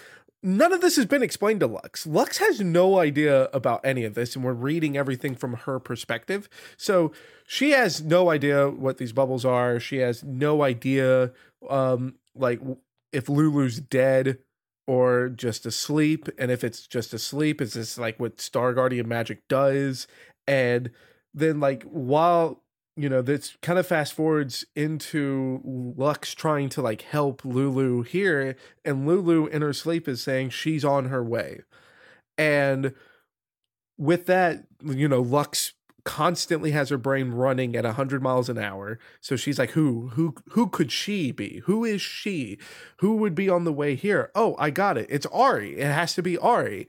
none 0.42 0.74
of 0.74 0.83
this 0.83 0.96
has 0.96 1.07
been 1.07 1.22
explained 1.22 1.61
to 1.61 1.66
Lux. 1.66 2.07
Lux 2.07 2.37
has 2.37 2.61
no 2.61 2.98
idea 2.98 3.44
about 3.55 3.81
any 3.83 4.05
of 4.05 4.14
this 4.14 4.37
and 4.37 4.44
we're 4.44 4.53
reading 4.53 4.94
everything 4.96 5.35
from 5.35 5.55
her 5.55 5.81
perspective. 5.81 6.51
So 6.77 7.12
she 7.46 7.70
has 7.70 8.03
no 8.03 8.29
idea 8.29 8.68
what 8.68 8.98
these 8.98 9.12
bubbles 9.12 9.46
are. 9.46 9.81
She 9.81 9.98
has 9.98 10.22
no 10.22 10.62
idea 10.62 11.33
um 11.68 12.16
like 12.35 12.61
if 13.11 13.29
Lulu's 13.29 13.81
dead 13.81 14.38
or 14.88 15.29
just 15.29 15.66
asleep. 15.66 16.29
And 16.38 16.51
if 16.51 16.64
it's 16.64 16.87
just 16.87 17.12
asleep, 17.12 17.61
is 17.61 17.74
this 17.74 17.98
like 17.98 18.18
what 18.18 18.40
Star 18.40 18.72
Guardian 18.72 19.07
magic 19.07 19.46
does? 19.46 20.09
And 20.48 20.90
then, 21.35 21.61
like, 21.61 21.85
while 21.85 22.64
you 22.96 23.09
know, 23.09 23.22
this 23.22 23.57
kind 23.62 23.79
of 23.79 23.87
fast 23.87 24.12
forwards 24.12 24.64
into 24.74 25.61
Lux 25.62 26.35
trying 26.35 26.68
to 26.70 26.83
like 26.83 27.03
help 27.03 27.44
Lulu 27.44 28.03
here, 28.03 28.57
and 28.85 29.07
Lulu 29.07 29.46
in 29.46 29.62
her 29.62 29.72
sleep 29.72 30.09
is 30.09 30.20
saying 30.20 30.51
she's 30.51 30.85
on 30.85 31.05
her 31.05 31.22
way. 31.22 31.61
And 32.37 32.94
with 33.98 34.27
that, 34.27 34.64
you 34.83 35.07
know, 35.07 35.20
Lux 35.20 35.74
constantly 36.09 36.71
has 36.71 36.88
her 36.88 36.97
brain 36.97 37.33
running 37.33 37.77
at 37.77 37.85
100 37.85 38.23
miles 38.23 38.49
an 38.49 38.57
hour. 38.57 38.99
So 39.21 39.37
she's 39.37 39.59
like 39.59 39.73
who 39.73 40.09
who 40.14 40.35
who 40.53 40.66
could 40.66 40.90
she 40.90 41.33
be? 41.33 41.61
Who 41.66 41.85
is 41.85 42.01
she? 42.01 42.57
Who 43.01 43.16
would 43.16 43.35
be 43.35 43.51
on 43.51 43.64
the 43.64 43.75
way 43.75 43.94
here? 43.94 44.31
Oh 44.35 44.57
i 44.59 44.71
got 44.71 44.97
it. 44.97 45.07
It's 45.11 45.27
Ahri. 45.27 45.77
It 45.77 45.85
has 45.85 46.14
to 46.14 46.23
be 46.23 46.38
Ahri. 46.38 46.87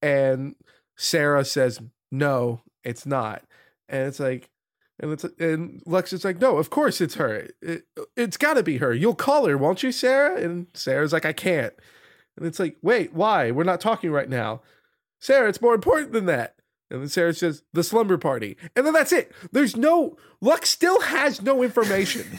And 0.00 0.54
sarah 0.96 1.44
says 1.44 1.80
no 2.10 2.62
it's 2.82 3.04
not. 3.04 3.42
And 3.90 4.08
it's 4.08 4.18
like 4.18 4.48
and 4.98 5.12
it's 5.12 5.24
and 5.38 5.82
lex 5.84 6.14
is 6.14 6.24
like 6.24 6.40
no 6.40 6.56
of 6.56 6.70
course 6.70 7.02
it's 7.02 7.16
her. 7.16 7.48
It, 7.60 7.84
it's 8.16 8.38
got 8.38 8.54
to 8.54 8.62
be 8.62 8.78
her. 8.78 8.94
You'll 8.94 9.14
call 9.14 9.46
her 9.48 9.58
won't 9.58 9.82
you 9.82 9.92
sarah? 9.92 10.40
And 10.40 10.68
sarah's 10.72 11.12
like 11.12 11.26
i 11.26 11.34
can't. 11.34 11.74
And 12.38 12.46
it's 12.46 12.58
like 12.58 12.78
wait 12.80 13.12
why? 13.12 13.50
We're 13.50 13.64
not 13.64 13.82
talking 13.82 14.10
right 14.10 14.30
now. 14.30 14.62
Sarah 15.20 15.50
it's 15.50 15.60
more 15.60 15.74
important 15.74 16.12
than 16.12 16.24
that 16.24 16.54
and 16.92 17.00
then 17.00 17.08
Sarah 17.08 17.32
says, 17.32 17.62
the 17.72 17.82
slumber 17.82 18.18
party. 18.18 18.58
And 18.76 18.84
then 18.84 18.92
that's 18.92 19.12
it. 19.12 19.32
There's 19.50 19.78
no, 19.78 20.18
Lux 20.42 20.68
still 20.68 21.00
has 21.00 21.40
no 21.40 21.62
information. 21.62 22.38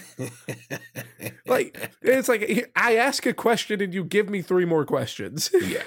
like, 1.47 1.91
it's 2.03 2.29
like, 2.29 2.71
I 2.75 2.97
ask 2.97 3.25
a 3.25 3.33
question 3.33 3.81
and 3.81 3.95
you 3.95 4.03
give 4.03 4.29
me 4.29 4.43
three 4.43 4.65
more 4.65 4.85
questions. 4.85 5.49
yeah. 5.61 5.81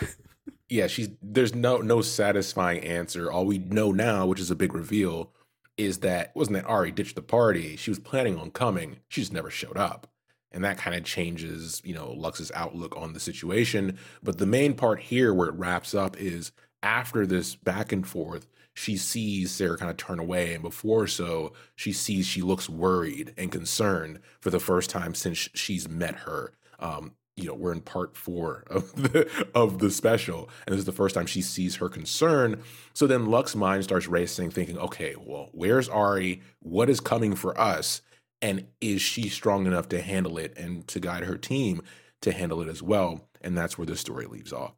Yeah, 0.68 0.88
she's 0.88 1.10
there's 1.22 1.54
no 1.54 1.76
no 1.76 2.02
satisfying 2.02 2.82
answer. 2.82 3.30
All 3.30 3.46
we 3.46 3.58
know 3.58 3.92
now, 3.92 4.26
which 4.26 4.40
is 4.40 4.50
a 4.50 4.56
big 4.56 4.74
reveal, 4.74 5.30
is 5.76 5.98
that 5.98 6.34
wasn't 6.34 6.56
that 6.56 6.66
Ahri 6.66 6.92
ditched 6.92 7.14
the 7.14 7.22
party. 7.22 7.76
She 7.76 7.92
was 7.92 8.00
planning 8.00 8.36
on 8.36 8.50
coming. 8.50 8.96
She 9.06 9.20
just 9.20 9.32
never 9.32 9.48
showed 9.48 9.76
up. 9.76 10.08
And 10.50 10.64
that 10.64 10.76
kind 10.76 10.96
of 10.96 11.04
changes, 11.04 11.80
you 11.84 11.94
know, 11.94 12.10
Lux's 12.10 12.50
outlook 12.52 12.96
on 12.96 13.12
the 13.12 13.20
situation. 13.20 13.96
But 14.24 14.38
the 14.38 14.46
main 14.46 14.74
part 14.74 14.98
here 14.98 15.32
where 15.32 15.50
it 15.50 15.54
wraps 15.54 15.94
up 15.94 16.16
is 16.20 16.50
after 16.82 17.26
this 17.26 17.54
back 17.54 17.92
and 17.92 18.06
forth, 18.06 18.48
she 18.76 18.98
sees 18.98 19.50
Sarah 19.50 19.78
kind 19.78 19.90
of 19.90 19.96
turn 19.96 20.18
away. 20.18 20.52
And 20.52 20.62
before 20.62 21.06
so, 21.06 21.54
she 21.74 21.92
sees 21.92 22.26
she 22.26 22.42
looks 22.42 22.68
worried 22.68 23.32
and 23.38 23.50
concerned 23.50 24.20
for 24.38 24.50
the 24.50 24.60
first 24.60 24.90
time 24.90 25.14
since 25.14 25.48
she's 25.54 25.88
met 25.88 26.14
her. 26.16 26.52
Um, 26.78 27.12
you 27.36 27.46
know, 27.46 27.54
we're 27.54 27.72
in 27.72 27.80
part 27.80 28.16
four 28.16 28.64
of 28.68 28.94
the 29.02 29.30
of 29.54 29.78
the 29.78 29.90
special, 29.90 30.50
and 30.66 30.74
this 30.74 30.80
is 30.80 30.84
the 30.84 30.92
first 30.92 31.14
time 31.14 31.24
she 31.24 31.40
sees 31.40 31.76
her 31.76 31.88
concern. 31.88 32.62
So 32.92 33.06
then 33.06 33.26
Lux's 33.26 33.56
mind 33.56 33.84
starts 33.84 34.08
racing, 34.08 34.50
thinking, 34.50 34.78
okay, 34.78 35.14
well, 35.18 35.48
where's 35.52 35.88
Ahri? 35.88 36.42
What 36.60 36.90
is 36.90 37.00
coming 37.00 37.34
for 37.34 37.58
us? 37.58 38.02
And 38.42 38.66
is 38.82 39.00
she 39.00 39.30
strong 39.30 39.66
enough 39.66 39.88
to 39.88 40.02
handle 40.02 40.36
it 40.36 40.52
and 40.58 40.86
to 40.88 41.00
guide 41.00 41.24
her 41.24 41.38
team 41.38 41.80
to 42.20 42.32
handle 42.32 42.60
it 42.60 42.68
as 42.68 42.82
well? 42.82 43.26
And 43.40 43.56
that's 43.56 43.78
where 43.78 43.86
the 43.86 43.96
story 43.96 44.26
leaves 44.26 44.52
off. 44.52 44.74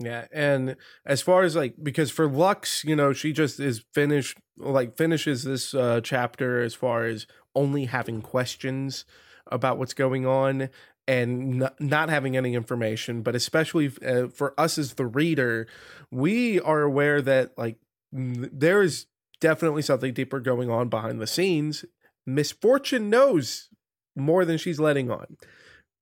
Yeah, 0.00 0.26
and 0.32 0.76
as 1.04 1.22
far 1.22 1.42
as 1.42 1.56
like 1.56 1.74
because 1.82 2.10
for 2.10 2.28
Lux, 2.28 2.84
you 2.84 2.94
know, 2.94 3.12
she 3.12 3.32
just 3.32 3.58
is 3.58 3.84
finished 3.92 4.38
like 4.56 4.96
finishes 4.96 5.44
this 5.44 5.74
uh 5.74 6.00
chapter 6.02 6.62
as 6.62 6.74
far 6.74 7.04
as 7.04 7.26
only 7.54 7.86
having 7.86 8.22
questions 8.22 9.04
about 9.50 9.78
what's 9.78 9.94
going 9.94 10.26
on 10.26 10.68
and 11.08 11.62
n- 11.62 11.70
not 11.80 12.10
having 12.10 12.36
any 12.36 12.54
information, 12.54 13.22
but 13.22 13.34
especially 13.34 13.90
uh, 14.06 14.28
for 14.28 14.54
us 14.60 14.78
as 14.78 14.94
the 14.94 15.06
reader, 15.06 15.66
we 16.10 16.60
are 16.60 16.82
aware 16.82 17.20
that 17.22 17.56
like 17.58 17.78
there 18.12 18.82
is 18.82 19.06
definitely 19.40 19.82
something 19.82 20.12
deeper 20.12 20.38
going 20.38 20.70
on 20.70 20.88
behind 20.88 21.20
the 21.20 21.26
scenes. 21.26 21.84
Miss 22.26 22.52
Fortune 22.52 23.10
knows 23.10 23.68
more 24.14 24.44
than 24.44 24.58
she's 24.58 24.78
letting 24.78 25.10
on 25.10 25.36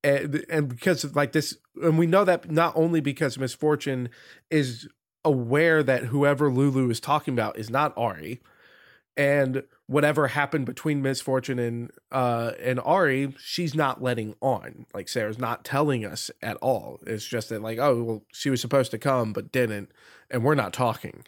and, 0.03 0.45
and 0.49 0.69
because 0.69 1.03
of 1.03 1.15
like 1.15 1.31
this 1.31 1.57
and 1.81 1.97
we 1.97 2.05
know 2.07 2.23
that 2.23 2.49
not 2.51 2.73
only 2.75 3.01
because 3.01 3.37
Miss 3.37 3.53
Fortune 3.53 4.09
is 4.49 4.87
aware 5.25 5.83
that 5.83 6.05
whoever 6.05 6.51
lulu 6.51 6.89
is 6.89 6.99
talking 6.99 7.33
about 7.33 7.57
is 7.57 7.69
not 7.69 7.95
Ahri 7.95 8.39
and 9.15 9.63
whatever 9.87 10.27
happened 10.27 10.65
between 10.65 11.01
Miss 11.01 11.21
Fortune 11.21 11.59
and 11.59 11.91
uh 12.11 12.51
and 12.61 12.79
Ahri 12.79 13.35
she's 13.39 13.73
not 13.75 14.01
letting 14.01 14.35
on. 14.41 14.85
Like 14.93 15.09
sarah's 15.09 15.39
not 15.39 15.63
telling 15.65 16.05
us 16.05 16.29
at 16.41 16.57
all. 16.57 16.99
It's 17.05 17.25
just 17.25 17.49
that 17.49 17.61
like 17.61 17.79
oh 17.79 18.03
well 18.03 18.23
she 18.31 18.49
was 18.49 18.61
supposed 18.61 18.91
to 18.91 18.97
come 18.97 19.33
but 19.33 19.51
didn't 19.51 19.91
and 20.29 20.43
we're 20.43 20.55
not 20.55 20.73
talking. 20.73 21.23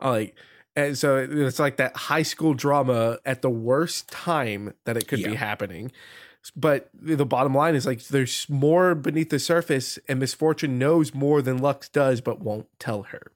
Like 0.00 0.34
and 0.76 0.98
so 0.98 1.16
it's 1.18 1.58
like 1.58 1.76
that 1.76 1.96
high 1.96 2.22
school 2.22 2.54
drama 2.54 3.18
at 3.24 3.42
the 3.42 3.50
worst 3.50 4.08
time 4.10 4.72
that 4.84 4.96
it 4.96 5.06
could 5.06 5.20
Yeah. 5.20 5.28
be 5.28 5.34
happening 5.34 5.92
but 6.50 6.90
the 6.94 7.26
bottom 7.26 7.54
line 7.54 7.74
is 7.74 7.86
like 7.86 8.06
there's 8.08 8.48
more 8.48 8.94
beneath 8.94 9.30
the 9.30 9.38
surface 9.38 9.98
and 10.08 10.20
Miss 10.20 10.34
Fortune 10.34 10.78
knows 10.78 11.14
more 11.14 11.42
than 11.42 11.58
lux 11.58 11.88
does 11.88 12.20
but 12.20 12.40
won't 12.40 12.68
tell 12.78 13.04
her. 13.04 13.32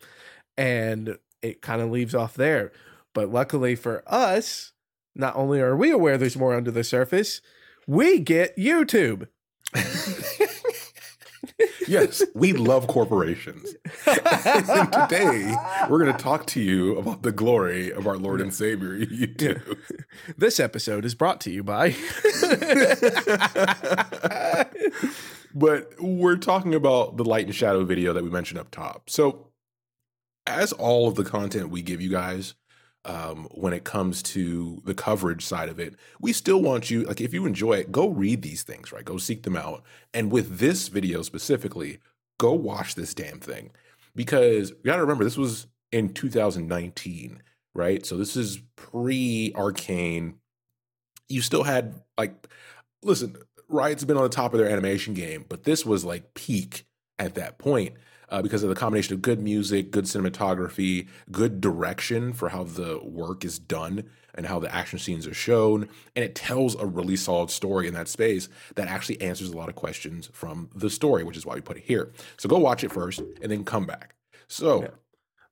And 0.57 1.19
it 1.41 1.63
kind 1.63 1.81
of 1.81 1.91
leaves 1.91 2.15
off 2.15 2.35
there. 2.35 2.73
But 3.15 3.31
luckily 3.31 3.75
for 3.75 4.03
us 4.07 4.73
not 5.19 5.37
only 5.37 5.61
are 5.61 5.77
we 5.77 5.91
aware 5.91 6.17
there's 6.17 6.37
more 6.37 6.55
under 6.55 6.71
the 6.71 6.85
surface 6.85 7.43
we 7.87 8.19
get 8.21 8.57
youtube 8.57 9.27
Yes, 11.89 12.23
we 12.35 12.53
love 12.53 12.87
corporations. 12.87 13.75
and 14.07 14.93
today, 14.93 15.57
we're 15.89 15.99
going 15.99 16.13
to 16.13 16.23
talk 16.23 16.47
to 16.49 16.61
you 16.61 16.99
about 16.99 17.23
the 17.23 17.33
glory 17.33 17.91
of 17.91 18.07
our 18.07 18.19
Lord 18.19 18.41
and 18.43 18.53
Savior, 18.53 19.05
this 20.37 20.61
episode 20.61 21.05
is 21.07 21.15
brought 21.15 21.41
to 21.43 21.51
you 21.51 21.65
by 21.65 21.97
but 25.55 25.93
we're 25.99 26.37
talking 26.37 26.75
about 26.75 27.17
the 27.17 27.25
light 27.25 27.47
and 27.47 27.55
shadow 27.55 27.85
video 27.85 28.13
that 28.13 28.23
we 28.23 28.31
mentioned 28.31 28.61
up 28.61 28.71
top. 28.71 29.11
So, 29.11 29.49
as 30.47 30.73
all 30.73 31.09
of 31.09 31.15
the 31.15 31.25
content 31.25 31.71
we 31.71 31.83
give 31.83 32.01
you 32.01 32.11
guys, 32.11 32.55
um, 33.05 33.49
when 33.53 33.73
it 33.73 33.85
comes 33.85 34.23
to 34.23 34.83
the 34.85 34.95
coverage 34.95 35.45
side 35.45 35.69
of 35.69 35.79
it, 35.79 35.95
we 36.21 36.33
still 36.33 36.61
want 36.61 36.91
you, 36.91 37.05
like, 37.05 37.21
if 37.21 37.33
you 37.33 37.47
enjoy 37.47 37.75
it, 37.75 37.93
go 37.93 38.09
read 38.09 38.43
these 38.43 38.63
things, 38.63 38.93
right? 38.93 39.05
Go 39.05 39.19
seek 39.19 39.43
them 39.43 39.57
out. 39.57 39.83
And 40.13 40.31
with 40.31 40.59
this 40.59 40.89
video 40.89 41.23
specifically, 41.23 41.99
go 42.39 42.53
watch 42.53 42.95
this 42.95 43.15
damn 43.15 43.41
thing. 43.41 43.71
Because 44.15 44.71
you 44.71 44.77
gotta 44.85 45.03
remember, 45.03 45.25
this 45.25 45.39
was 45.39 45.67
in 45.93 46.13
2019, 46.13 47.43
right? 47.75 48.05
So, 48.05 48.17
this 48.17 48.37
is 48.37 48.61
pre 48.77 49.53
Arcane. 49.55 50.35
You 51.29 51.41
still 51.41 51.63
had, 51.63 52.03
like, 52.19 52.49
listen, 53.03 53.37
Riot's 53.69 54.05
been 54.05 54.17
on 54.17 54.23
the 54.25 54.29
top 54.29 54.53
of 54.53 54.59
their 54.59 54.69
animation 54.69 55.15
game, 55.15 55.45
but 55.49 55.65
this 55.65 55.85
was 55.85 56.05
like 56.05 56.35
peak 56.35 56.87
at 57.19 57.35
that 57.35 57.59
point 57.59 57.95
uh, 58.31 58.43
because 58.43 58.63
of 58.63 58.69
the 58.69 58.75
combination 58.75 59.15
of 59.15 59.23
good 59.23 59.41
music, 59.41 59.91
good 59.91 60.05
cinematography, 60.05 61.09
good 61.31 61.61
direction 61.61 62.33
for 62.33 62.51
how 62.51 62.65
the 62.65 63.01
work 63.03 63.45
is 63.45 63.59
done 63.59 64.05
and 64.35 64.47
how 64.47 64.59
the 64.59 64.73
action 64.75 64.99
scenes 64.99 65.27
are 65.27 65.35
shown. 65.35 65.89
And 66.15 66.25
it 66.25 66.35
tells 66.35 66.75
a 66.77 66.87
really 66.87 67.17
solid 67.17 67.51
story 67.51 67.89
in 67.89 67.95
that 67.95 68.09
space 68.09 68.49
that 68.77 68.89
actually 68.89 69.21
answers 69.21 69.49
a 69.49 69.57
lot 69.57 69.69
of 69.69 69.75
questions 69.75 70.31
from 70.33 70.71
the 70.75 70.91
story, 70.91 71.25
which 71.25 71.37
is 71.37 71.45
why 71.45 71.55
we 71.55 71.61
put 71.61 71.77
it 71.79 71.85
here. 71.85 72.13
So 72.37 72.49
go 72.49 72.59
watch 72.59 72.85
it 72.85 72.93
first 72.93 73.21
and 73.43 73.51
then 73.51 73.65
come 73.65 73.87
back. 73.87 74.15
So, 74.47 74.83
Yeah. 74.83 74.89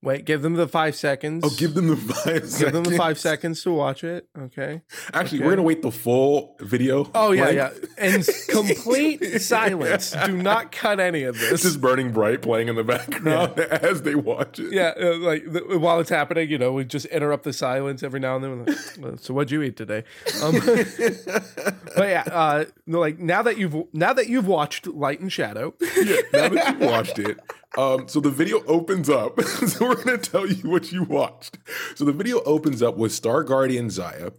Wait 0.03 0.25
give 0.25 0.43
them 0.43 0.55
the 0.55 0.69
five 0.69 0.95
seconds 0.95 1.43
oh, 1.45 1.51
give 1.57 1.75
them 1.75 1.89
the 1.89 1.97
five 1.97 2.43
give 2.59 2.73
them 2.73 2.85
the 2.85 2.97
five 2.97 3.19
seconds. 3.19 3.61
seconds 3.61 3.63
to 3.63 3.73
watch 3.73 4.05
it 4.05 4.29
okay 4.39 4.83
Actually, 5.13 5.39
Okay. 5.39 5.45
we're 5.47 5.51
going 5.53 5.57
to 5.57 5.63
wait 5.63 5.83
the 5.83 5.91
full 5.91 6.57
video. 6.61 7.11
Oh 7.15 7.33
yeah, 7.33 7.51
yeah. 7.51 7.71
And 7.99 8.27
complete 8.49 9.41
silence. 9.41 10.11
Do 10.25 10.37
not 10.37 10.73
cut 10.73 11.01
any 11.01 11.23
of 11.25 11.39
this. 11.39 11.51
this. 11.51 11.65
is 11.65 11.77
burning 11.77 12.13
bright 12.13 12.43
playing 12.43 12.69
in 12.69 12.75
the 12.77 12.85
background 12.85 13.59
as 13.59 14.03
they 14.03 14.15
watch 14.15 14.59
it. 14.59 14.73
yeah, 14.73 14.93
uh, 15.01 15.17
like 15.19 15.45
the, 15.51 15.79
while 15.79 16.01
it's 16.01 16.11
happening, 16.11 16.51
you 16.51 16.59
know, 16.59 16.73
we 16.73 16.85
just 16.85 17.07
interrupt 17.07 17.45
the 17.45 17.53
silence 17.53 18.03
every 18.03 18.21
now 18.21 18.37
and 18.37 18.45
then. 18.45 18.65
Like, 18.65 18.77
"Well, 19.01 19.17
so 19.19 19.33
what'd 19.35 19.51
you 19.51 19.63
eat 19.63 19.77
today? 19.77 20.05
Um, 20.43 20.55
but 21.97 22.09
yeah, 22.09 22.25
uh, 22.31 22.65
like 22.87 23.19
now 23.19 23.43
that 23.43 23.59
you've 23.59 23.75
now 23.93 24.13
that 24.13 24.29
you've 24.29 24.47
watched 24.47 24.87
Light 24.87 25.21
and 25.21 25.33
Shadow, 25.33 25.75
yeah, 25.97 26.17
now 26.33 26.49
that 26.49 26.79
you've 26.81 26.89
watched 26.91 27.19
it, 27.19 27.39
Um, 27.77 28.09
so 28.09 28.21
the 28.21 28.31
video 28.31 28.65
opens 28.67 29.09
up. 29.11 29.41
so 29.43 29.89
we're 29.89 30.03
gonna 30.03 30.19
tell 30.19 30.47
you 30.47 30.69
what 30.69 30.93
you 30.93 31.05
watched. 31.05 31.59
So 31.95 32.05
the 32.05 32.12
video 32.12 32.43
opens 32.45 32.83
up 32.83 32.97
with 32.97 33.12
Star 33.12 33.43
Guardian 33.43 33.89
Xayah 33.89 34.33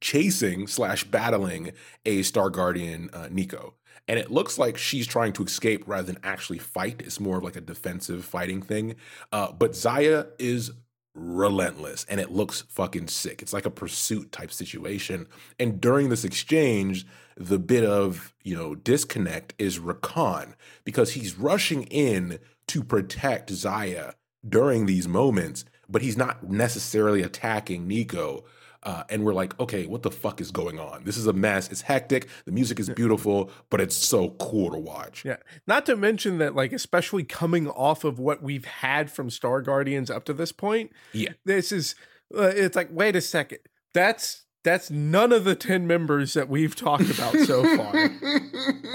chasing 0.00 0.66
slash 0.66 1.04
battling 1.04 1.72
a 2.06 2.22
Star 2.22 2.50
Guardian 2.50 3.10
uh, 3.12 3.28
Neeko. 3.28 3.72
And 4.06 4.18
it 4.18 4.30
looks 4.30 4.58
like 4.58 4.78
she's 4.78 5.06
trying 5.06 5.34
to 5.34 5.44
escape 5.44 5.84
rather 5.86 6.06
than 6.06 6.18
actually 6.22 6.58
fight. 6.58 7.02
It's 7.04 7.20
more 7.20 7.38
of 7.38 7.44
like 7.44 7.56
a 7.56 7.60
defensive 7.60 8.24
fighting 8.24 8.62
thing. 8.62 8.96
Uh, 9.32 9.52
but 9.52 9.72
Xayah 9.72 10.28
is 10.38 10.72
relentless 11.14 12.06
and 12.08 12.20
it 12.20 12.30
looks 12.30 12.62
fucking 12.68 13.08
sick. 13.08 13.42
It's 13.42 13.52
like 13.52 13.66
a 13.66 13.70
pursuit 13.70 14.32
type 14.32 14.52
situation. 14.52 15.26
And 15.58 15.80
during 15.80 16.08
this 16.08 16.24
exchange, 16.24 17.06
the 17.38 17.58
bit 17.58 17.84
of, 17.84 18.34
you 18.42 18.56
know, 18.56 18.74
disconnect 18.74 19.54
is 19.58 19.78
Rakan 19.78 20.54
because 20.84 21.12
he's 21.12 21.36
rushing 21.38 21.84
in 21.84 22.38
to 22.66 22.82
protect 22.82 23.50
Xayah 23.50 24.14
during 24.46 24.86
these 24.86 25.06
moments, 25.08 25.64
but 25.88 26.02
he's 26.02 26.16
not 26.16 26.48
necessarily 26.50 27.22
attacking 27.22 27.88
Neeko. 27.88 28.42
Uh, 28.82 29.02
and 29.10 29.24
we're 29.24 29.34
like, 29.34 29.58
okay, 29.58 29.86
what 29.86 30.02
the 30.02 30.10
fuck 30.10 30.40
is 30.40 30.50
going 30.52 30.78
on? 30.78 31.02
This 31.04 31.16
is 31.16 31.26
a 31.26 31.32
mess. 31.32 31.68
It's 31.68 31.80
hectic. 31.82 32.28
The 32.44 32.52
music 32.52 32.78
is 32.78 32.88
beautiful, 32.88 33.50
but 33.70 33.80
it's 33.80 33.96
so 33.96 34.30
cool 34.38 34.70
to 34.70 34.78
watch. 34.78 35.24
Yeah. 35.24 35.38
Not 35.66 35.84
to 35.86 35.96
mention 35.96 36.38
that, 36.38 36.54
like, 36.54 36.72
especially 36.72 37.24
coming 37.24 37.68
off 37.68 38.04
of 38.04 38.18
what 38.20 38.40
we've 38.42 38.64
had 38.64 39.10
from 39.10 39.30
Star 39.30 39.62
Guardians 39.62 40.10
up 40.10 40.24
to 40.26 40.32
this 40.32 40.52
point, 40.52 40.92
Yeah. 41.12 41.30
this 41.44 41.72
is, 41.72 41.96
uh, 42.36 42.42
it's 42.54 42.76
like, 42.76 42.88
wait 42.92 43.16
a 43.16 43.20
second. 43.20 43.58
That's, 43.94 44.44
that's 44.64 44.90
none 44.90 45.32
of 45.32 45.44
the 45.44 45.54
10 45.54 45.86
members 45.86 46.34
that 46.34 46.48
we've 46.48 46.74
talked 46.74 47.08
about 47.10 47.34
so 47.40 47.64
far. 47.76 48.10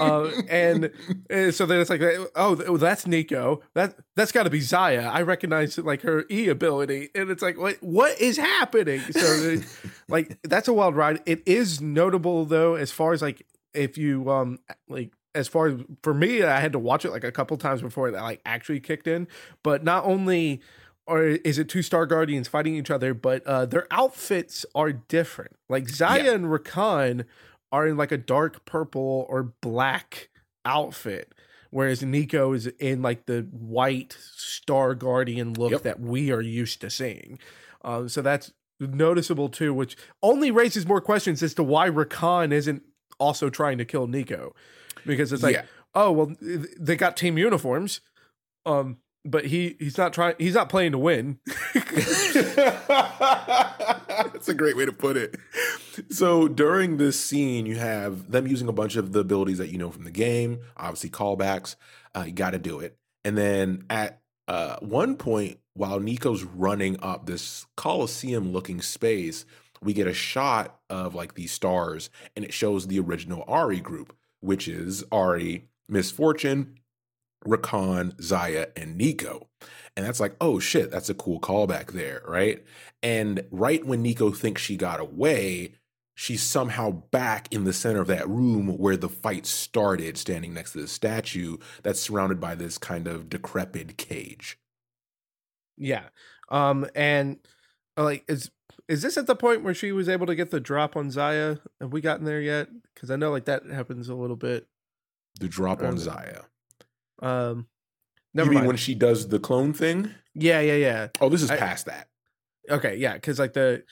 uh, 0.00 0.30
and 0.48 0.90
uh, 1.30 1.50
so 1.50 1.66
then 1.66 1.80
it's 1.80 1.90
like, 1.90 2.02
oh, 2.02 2.28
oh, 2.36 2.76
that's 2.76 3.06
Neeko. 3.06 3.60
That 3.74 3.96
that's 4.14 4.30
got 4.30 4.44
to 4.44 4.50
be 4.50 4.60
Xayah. 4.60 5.10
I 5.10 5.22
recognize 5.22 5.78
like 5.78 6.02
her 6.02 6.24
E 6.30 6.48
ability, 6.48 7.10
and 7.14 7.30
it's 7.30 7.42
like, 7.42 7.58
what 7.58 7.82
what 7.82 8.20
is 8.20 8.36
happening? 8.36 9.00
So, 9.12 9.56
like, 10.08 10.38
that's 10.42 10.68
a 10.68 10.72
wild 10.72 10.96
ride. 10.96 11.20
It 11.26 11.42
is 11.46 11.80
notable 11.80 12.44
though, 12.44 12.74
as 12.74 12.90
far 12.90 13.12
as 13.12 13.22
like 13.22 13.46
if 13.72 13.98
you 13.98 14.30
um 14.30 14.58
like 14.88 15.12
as 15.34 15.48
far 15.48 15.66
as 15.66 15.80
for 16.02 16.14
me, 16.14 16.42
I 16.42 16.60
had 16.60 16.72
to 16.72 16.78
watch 16.78 17.04
it 17.04 17.10
like 17.10 17.24
a 17.24 17.32
couple 17.32 17.56
times 17.56 17.82
before 17.82 18.10
that 18.10 18.22
like 18.22 18.40
actually 18.46 18.80
kicked 18.80 19.06
in. 19.06 19.26
But 19.62 19.82
not 19.82 20.04
only 20.04 20.60
or 21.06 21.22
is 21.24 21.58
it 21.58 21.68
two 21.68 21.82
Star 21.82 22.06
Guardians 22.06 22.48
fighting 22.48 22.74
each 22.76 22.90
other, 22.90 23.12
but 23.14 23.42
uh, 23.46 23.66
their 23.66 23.86
outfits 23.90 24.64
are 24.74 24.92
different. 24.92 25.52
Like 25.68 25.84
Xayah 25.84 26.24
Yeah. 26.24 26.32
and 26.32 26.44
Rakan 26.46 27.24
are 27.72 27.86
in 27.86 27.96
like 27.96 28.12
a 28.12 28.16
dark 28.18 28.64
purple 28.64 29.26
or 29.28 29.52
black 29.60 30.30
outfit, 30.64 31.32
whereas 31.70 32.02
Neeko 32.02 32.54
is 32.54 32.66
in 32.78 33.02
like 33.02 33.26
the 33.26 33.42
white 33.50 34.16
Star 34.20 34.94
Guardian 34.94 35.52
look 35.54 35.72
Yep. 35.72 35.82
that 35.82 36.00
we 36.00 36.30
are 36.32 36.40
used 36.40 36.80
to 36.80 36.90
seeing. 36.90 37.38
Uh, 37.84 38.08
so 38.08 38.22
that's 38.22 38.52
noticeable 38.80 39.48
too, 39.48 39.74
which 39.74 39.96
only 40.22 40.50
raises 40.50 40.86
more 40.86 41.00
questions 41.00 41.42
as 41.42 41.52
to 41.54 41.62
why 41.62 41.88
Rakan 41.90 42.52
isn't 42.52 42.82
also 43.18 43.50
trying 43.50 43.78
to 43.78 43.84
kill 43.84 44.06
Neeko, 44.08 44.52
because 45.06 45.32
it's 45.32 45.42
like, 45.42 45.54
Yeah. 45.54 45.64
oh 45.94 46.10
well, 46.12 46.34
they 46.40 46.96
got 46.96 47.16
team 47.16 47.36
uniforms, 47.38 48.00
um, 48.66 48.96
but 49.24 49.46
he 49.46 49.76
he's 49.78 49.96
not 49.96 50.12
trying, 50.12 50.34
he's 50.38 50.54
not 50.54 50.68
playing 50.68 50.92
to 50.92 50.98
win. 50.98 51.38
That's 54.34 54.48
a 54.48 54.54
great 54.54 54.76
way 54.76 54.84
to 54.84 54.92
put 54.92 55.16
it. 55.16 55.36
So 56.10 56.48
during 56.48 56.96
this 56.98 57.18
scene, 57.18 57.66
you 57.66 57.76
have 57.76 58.30
them 58.30 58.46
using 58.46 58.68
a 58.68 58.72
bunch 58.72 58.96
of 58.96 59.12
the 59.12 59.20
abilities 59.20 59.58
that 59.58 59.70
you 59.70 59.78
know 59.78 59.90
from 59.90 60.04
the 60.04 60.10
game, 60.10 60.60
obviously 60.76 61.10
callbacks. 61.10 61.76
Uh, 62.14 62.24
you 62.26 62.32
got 62.32 62.50
to 62.50 62.58
do 62.58 62.80
it. 62.80 62.96
And 63.24 63.38
then 63.38 63.84
at 63.88 64.20
uh, 64.46 64.76
one 64.80 65.16
point, 65.16 65.58
while 65.72 65.98
Neeko's 65.98 66.44
running 66.44 66.98
up 67.00 67.26
this 67.26 67.66
Coliseum 67.76 68.52
looking 68.52 68.82
space, 68.82 69.46
we 69.82 69.92
get 69.92 70.06
a 70.06 70.14
shot 70.14 70.78
of 70.88 71.14
like 71.14 71.34
these 71.34 71.52
stars, 71.52 72.10
and 72.36 72.44
it 72.44 72.52
shows 72.52 72.86
the 72.86 73.00
original 73.00 73.44
Ahri 73.46 73.82
group, 73.82 74.14
which 74.40 74.68
is 74.68 75.02
Ahri, 75.04 75.64
Misfortune, 75.88 76.76
Rakan, 77.44 78.14
Xayah, 78.16 78.70
and 78.76 79.00
Neeko. 79.00 79.46
And 79.96 80.04
that's 80.04 80.20
like, 80.20 80.34
oh 80.40 80.58
shit, 80.58 80.90
that's 80.90 81.08
a 81.08 81.14
cool 81.14 81.40
callback 81.40 81.92
there, 81.92 82.22
right? 82.26 82.64
And 83.02 83.44
right 83.50 83.84
when 83.84 84.02
Neeko 84.02 84.36
thinks 84.36 84.62
she 84.62 84.76
got 84.76 84.98
away, 84.98 85.74
she's 86.14 86.42
somehow 86.42 86.90
back 86.90 87.52
in 87.52 87.64
the 87.64 87.72
center 87.72 88.00
of 88.00 88.06
that 88.08 88.28
room 88.28 88.78
where 88.78 88.96
the 88.96 89.08
fight 89.08 89.46
started, 89.46 90.16
standing 90.16 90.54
next 90.54 90.72
to 90.72 90.80
the 90.80 90.88
statue 90.88 91.58
that's 91.82 92.00
surrounded 92.00 92.40
by 92.40 92.54
this 92.54 92.78
kind 92.78 93.06
of 93.06 93.28
decrepit 93.28 93.96
cage. 93.96 94.58
Yeah. 95.76 96.04
Um 96.50 96.86
and 96.94 97.38
like 97.96 98.24
is 98.28 98.50
is 98.88 99.02
this 99.02 99.16
at 99.16 99.26
the 99.26 99.36
point 99.36 99.62
where 99.62 99.74
she 99.74 99.92
was 99.92 100.08
able 100.08 100.26
to 100.26 100.34
get 100.34 100.50
the 100.50 100.60
drop 100.60 100.96
on 100.96 101.08
Xayah? 101.08 101.60
Have 101.80 101.92
we 101.92 102.00
gotten 102.00 102.24
there 102.24 102.40
yet? 102.40 102.68
Cuz 102.96 103.10
I 103.10 103.16
know 103.16 103.30
like 103.30 103.46
that 103.46 103.66
happens 103.66 104.08
a 104.08 104.14
little 104.14 104.36
bit. 104.36 104.66
The 105.40 105.48
drop 105.48 105.82
on 105.82 105.96
Xayah. 105.96 106.44
Um 107.20 107.66
never 108.34 108.46
you 108.46 108.50
mean 108.50 108.58
mind. 108.60 108.66
when 108.68 108.76
she 108.76 108.94
does 108.94 109.28
the 109.28 109.38
clone 109.38 109.72
thing? 109.72 110.10
yeah, 110.34 110.60
yeah, 110.60 110.74
yeah. 110.74 111.08
Oh, 111.20 111.28
this 111.28 111.42
is 111.42 111.50
I- 111.50 111.56
past 111.56 111.86
that. 111.86 112.08
Okay, 112.70 112.96
yeah, 112.96 113.18
cuz 113.18 113.38
like 113.38 113.52
the 113.52 113.84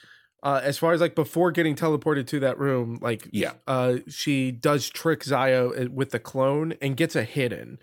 uh 0.43 0.61
as 0.63 0.77
far 0.79 0.93
as 0.93 1.01
like 1.01 1.15
before 1.15 1.53
getting 1.53 1.77
teleported 1.77 2.27
to 2.29 2.41
that 2.41 2.59
room, 2.59 2.99
like 3.01 3.29
Yeah. 3.33 3.53
uh 3.67 3.99
she 4.09 4.51
does 4.51 4.89
trick 4.91 5.21
Xayah 5.21 5.87
uh, 5.87 5.91
with 5.91 6.11
the 6.11 6.19
clone 6.19 6.73
and 6.83 6.97
gets 6.97 7.15
a 7.17 7.25
hidden. 7.25 7.79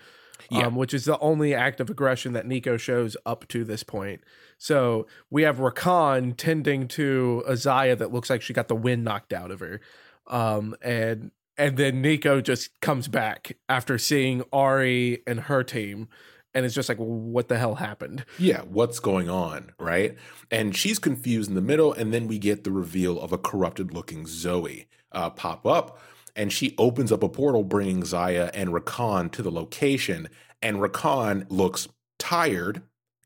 Yeah. 0.52 0.65
Um, 0.67 0.75
which 0.75 0.93
is 0.95 1.06
the 1.06 1.19
only 1.19 1.54
act 1.54 1.80
of 1.80 1.89
aggression 1.91 2.34
that 2.34 2.45
Neeko 2.47 2.80
shows 2.80 3.15
up 3.23 3.47
to 3.49 3.63
this 3.63 3.84
point. 3.84 4.21
So 4.58 5.06
we 5.30 5.43
have 5.43 5.58
Rakan 5.58 6.34
tending 6.38 6.88
to 6.89 7.43
a 7.45 7.52
Xayah 7.54 7.95
that 7.99 8.12
looks 8.12 8.32
like 8.32 8.41
she 8.41 8.54
got 8.54 8.67
the 8.67 8.75
wind 8.75 9.04
knocked 9.04 9.32
out 9.32 9.52
of 9.52 9.60
her. 9.60 9.80
Um, 10.28 10.75
and 10.82 11.30
and 11.60 11.78
then 11.78 12.02
Neeko 12.02 12.41
just 12.41 12.80
comes 12.82 13.08
back 13.08 13.58
after 13.67 14.00
seeing 14.00 14.41
Ahri 14.52 15.22
and 15.28 15.41
her 15.41 15.63
team 15.63 16.08
and 16.54 16.65
it's 16.65 16.76
just 16.76 16.89
like 16.89 16.98
what 16.98 17.48
the 17.48 17.58
hell 17.58 17.76
happened? 17.76 18.26
Yeah, 18.38 18.62
what's 18.62 19.00
going 19.00 19.30
on, 19.30 19.72
right? 19.80 20.15
And 20.50 20.76
she's 20.76 21.00
confused 21.00 21.50
in 21.50 21.56
the 21.56 21.62
middle, 21.62 21.93
and 21.93 22.13
then 22.13 22.28
we 22.28 22.39
get 22.39 22.63
the 22.63 22.72
reveal 22.72 23.19
of 23.19 23.32
a 23.32 23.38
corrupted 23.38 23.93
looking 23.93 24.26
Zoe 24.26 24.88
uh, 25.12 25.30
pop 25.30 25.65
up, 25.65 26.00
and 26.36 26.52
she 26.52 26.76
opens 26.78 27.12
up 27.12 27.24
a 27.24 27.30
portal, 27.30 27.63
bringing 27.63 28.02
Xayah 28.02 28.50
and 28.54 28.69
Rakan 28.69 29.32
to 29.34 29.43
the 29.43 29.52
location. 29.52 30.28
And 30.62 30.78
Rakan 30.78 31.45
looks 31.50 31.88
tired, 32.17 32.82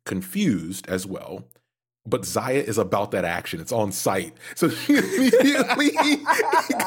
confused 0.05 0.87
as 0.87 1.05
well. 1.05 1.47
But 2.05 2.23
Xayah 2.23 2.63
is 2.63 2.77
about 2.77 3.11
that 3.11 3.23
action. 3.23 3.61
It's 3.61 3.71
on 3.71 3.91
site. 3.91 4.35
So 4.55 4.69
she 4.69 4.97
immediately 4.97 5.91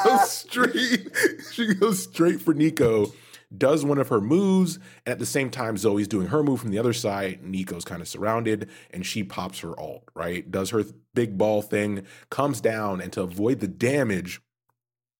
goes 0.04 0.30
straight. 0.30 1.10
She 1.52 1.74
goes 1.74 2.02
straight 2.02 2.40
for 2.40 2.54
Neeko, 2.54 3.12
does 3.56 3.84
one 3.84 3.98
of 3.98 4.08
her 4.08 4.20
moves, 4.20 4.76
and 5.06 5.12
at 5.12 5.18
the 5.18 5.26
same 5.26 5.50
time, 5.50 5.76
Zoe's 5.76 6.08
doing 6.08 6.28
her 6.28 6.42
move 6.42 6.60
from 6.60 6.70
the 6.70 6.78
other 6.78 6.92
side. 6.92 7.42
Neeko's 7.42 7.84
kind 7.84 8.02
of 8.02 8.08
surrounded, 8.08 8.68
and 8.90 9.06
she 9.06 9.22
pops 9.22 9.60
her 9.60 9.78
alt, 9.78 10.04
right? 10.14 10.50
Does 10.50 10.70
her 10.70 10.84
big 11.14 11.38
ball 11.38 11.62
thing, 11.62 12.04
comes 12.30 12.60
down, 12.60 13.00
and 13.00 13.12
to 13.14 13.22
avoid 13.22 13.60
the 13.60 13.68
damage, 13.68 14.40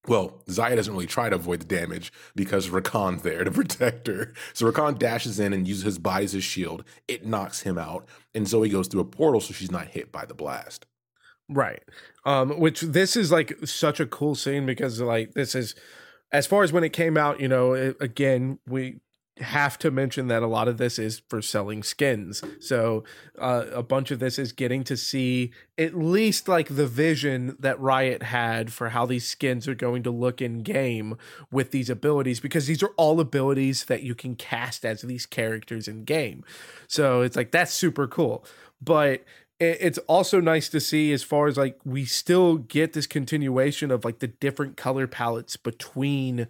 well, 0.09 0.43
Xayah 0.47 0.77
doesn't 0.77 0.93
really 0.93 1.07
try 1.07 1.29
to 1.29 1.37
avoid 1.37 1.61
the 1.61 1.67
damage 1.67 2.13
because 2.35 2.69
Rakan's 2.69 3.23
there 3.23 3.45
to 3.45 3.51
protect 3.53 4.07
her. 4.07 4.33
So 4.53 4.71
Rakan 4.71 4.99
dashes 4.99 5.39
in 5.41 5.53
and 5.53 5.67
uses 5.67 5.85
his 5.85 5.99
body 5.99 6.25
as 6.25 6.33
his 6.33 6.45
shield. 6.45 6.85
It 7.09 7.27
knocks 7.27 7.61
him 7.61 7.79
out, 7.79 8.07
and 8.35 8.47
Zoe 8.47 8.69
goes 8.69 8.89
through 8.89 9.01
a 9.01 9.07
portal 9.07 9.41
so 9.41 9.53
she's 9.53 9.71
not 9.71 9.89
hit 9.89 10.13
by 10.13 10.25
the 10.25 10.35
blast. 10.35 10.87
Right. 11.49 11.83
Um, 12.25 12.59
which 12.59 12.81
this 12.81 13.17
is 13.17 13.31
like 13.31 13.57
such 13.65 14.01
a 14.01 14.07
cool 14.07 14.35
scene 14.35 14.67
because 14.67 15.01
like 15.01 15.35
this 15.35 15.55
is 15.55 15.75
as 16.33 16.47
far 16.47 16.65
as 16.65 16.73
when 16.73 16.85
it 16.85 16.93
came 16.93 17.17
out, 17.17 17.41
you 17.41 17.49
know, 17.49 17.73
it, 17.73 17.97
again, 18.01 18.59
we 18.67 18.97
have 19.39 19.79
to 19.79 19.91
mention 19.91 20.29
that 20.29 20.43
a 20.43 20.47
lot 20.47 20.67
of 20.67 20.79
this 20.79 20.99
is 20.99 21.21
for 21.29 21.43
selling 21.43 21.83
skins. 21.83 22.43
So 22.59 23.05
uh, 23.39 23.67
a 23.71 23.83
bunch 23.83 24.11
of 24.11 24.19
this 24.19 24.39
is 24.39 24.53
getting 24.53 24.83
to 24.85 24.97
see 24.97 25.53
at 25.77 25.95
least 25.95 26.49
like 26.49 26.75
the 26.75 26.87
vision 26.87 27.57
that 27.61 27.79
Riot 27.79 28.23
had 28.23 28.73
for 28.73 28.91
how 28.91 29.05
these 29.05 29.29
skins 29.29 29.69
are 29.69 29.75
going 29.75 30.03
to 30.05 30.11
look 30.11 30.41
in 30.41 30.63
game 30.63 31.19
with 31.51 31.71
these 31.71 31.91
abilities 31.91 32.41
because 32.41 32.67
these 32.67 32.83
are 32.83 32.93
all 32.97 33.21
abilities 33.21 33.85
that 33.85 34.03
you 34.03 34.15
can 34.15 34.37
cast 34.37 34.87
as 34.87 35.03
these 35.03 35.27
characters 35.27 35.87
in 35.87 36.05
game. 36.05 36.43
So 36.89 37.21
it's 37.21 37.37
like 37.37 37.51
that's 37.51 37.75
super 37.75 38.07
cool. 38.07 38.45
But 38.81 39.25
it's 39.59 39.99
also 40.01 40.39
nice 40.39 40.69
to 40.69 40.81
see 40.81 41.13
as 41.13 41.23
far 41.23 41.47
as 41.47 41.57
like 41.57 41.79
we 41.85 42.05
still 42.05 42.57
get 42.57 42.93
this 42.93 43.07
continuation 43.07 43.91
of 43.91 44.05
like 44.05 44.19
the 44.19 44.27
different 44.27 44.77
color 44.77 45.07
palettes 45.07 45.57
between 45.57 46.47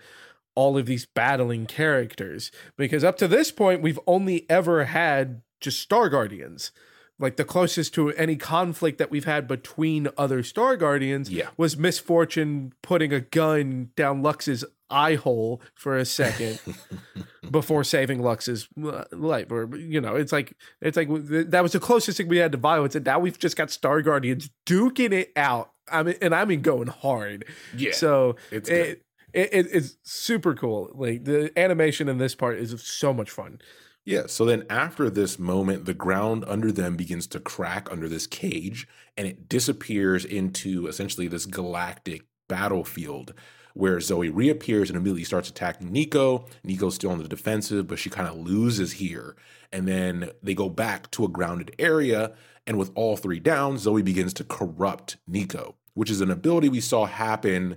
all 0.57 0.77
of 0.77 0.87
these 0.87 1.07
battling 1.07 1.67
characters 1.67 2.51
because 2.77 3.05
up 3.05 3.17
to 3.19 3.29
this 3.29 3.53
point 3.53 3.81
we've 3.83 4.01
only 4.07 4.45
ever 4.51 4.87
had 4.87 5.43
just 5.61 5.79
star 5.81 6.09
guardians 6.09 6.73
like 7.19 7.37
the 7.37 7.45
closest 7.45 7.95
to 7.95 8.11
any 8.11 8.37
conflict 8.37 8.99
that 8.99 9.11
we've 9.11 9.25
had 9.25 9.47
between 9.47 10.09
other 10.19 10.43
star 10.43 10.77
guardians 10.77 11.31
Yeah. 11.31 11.49
was 11.57 11.77
Miss 11.77 11.99
Fortune 11.99 12.73
putting 12.83 13.13
a 13.13 13.21
gun 13.21 13.91
down 13.97 14.23
lux's 14.23 14.65
eye 14.91 15.15
hole 15.15 15.61
for 15.75 15.97
a 15.97 16.05
second 16.05 16.61
before 17.51 17.85
saving 17.85 18.23
Lux's 18.23 18.69
uh, 18.85 19.05
life. 19.13 19.51
Or 19.51 19.75
you 19.77 20.01
know, 20.01 20.15
it's 20.17 20.33
like 20.33 20.55
it's 20.81 20.97
like 20.97 21.09
that 21.11 21.63
was 21.63 21.73
the 21.73 21.81
closest 21.81 22.19
thing 22.19 22.29
we 22.29 22.37
had 22.37 22.53
to 22.53 22.59
violence, 22.59 22.95
and 22.95 23.05
now 23.05 23.19
we've 23.19 23.39
just 23.39 23.57
got 23.57 23.71
Star 23.71 24.01
Guardians 24.03 24.51
duking 24.65 25.13
it 25.13 25.33
out. 25.37 25.71
I 25.91 26.03
mean, 26.03 26.17
and 26.23 26.35
I 26.35 26.45
mean 26.45 26.61
going 26.63 26.87
hard. 26.89 27.47
Yeah. 27.77 27.93
So 27.95 28.37
It's 28.51 28.69
it, 28.69 29.03
it, 29.37 29.51
it 29.53 29.67
it's 29.71 29.97
super 30.03 30.55
cool. 30.55 30.91
Like 30.95 31.25
the 31.25 31.57
animation 31.59 32.09
in 32.09 32.19
this 32.19 32.35
part 32.35 32.59
is 32.59 32.75
so 32.83 33.13
much 33.13 33.31
fun. 33.31 33.61
Yeah. 34.05 34.27
So 34.29 34.45
then 34.45 34.65
after 34.71 35.11
this 35.11 35.39
moment, 35.39 35.85
the 35.85 35.95
ground 35.95 36.45
under 36.47 36.73
them 36.73 36.97
begins 36.97 37.27
to 37.29 37.41
crack 37.41 37.91
under 37.91 38.09
this 38.09 38.27
cage 38.27 38.89
and 39.17 39.27
it 39.27 39.49
disappears 39.49 40.25
into 40.25 40.87
essentially 40.87 41.29
this 41.29 41.45
galactic 41.45 42.23
battlefield 42.49 43.35
where 43.75 44.01
Zoe 44.01 44.31
reappears 44.31 44.89
and 44.89 44.97
immediately 44.97 45.25
starts 45.25 45.51
attacking 45.51 45.91
Neeko. 45.93 46.49
Neeko's 46.65 46.95
still 46.95 47.11
on 47.11 47.19
the 47.19 47.29
defensive, 47.29 47.87
but 47.87 47.99
she 47.99 48.09
kind 48.09 48.27
of 48.27 48.39
loses 48.39 48.93
here. 48.93 49.37
And 49.71 49.87
then 49.87 50.31
they 50.43 50.55
go 50.55 50.71
back 50.71 51.11
to 51.11 51.25
a 51.25 51.29
grounded 51.29 51.75
area. 51.79 52.33
And 52.67 52.79
with 52.79 52.91
all 52.95 53.17
three 53.17 53.41
down, 53.41 53.77
Zoe 53.77 54.03
begins 54.03 54.33
to 54.35 54.45
corrupt 54.45 55.19
Neeko, 55.29 55.75
which 55.93 56.11
is 56.11 56.23
an 56.23 56.31
ability 56.31 56.71
we 56.71 56.81
saw 56.81 57.05
happen 57.05 57.77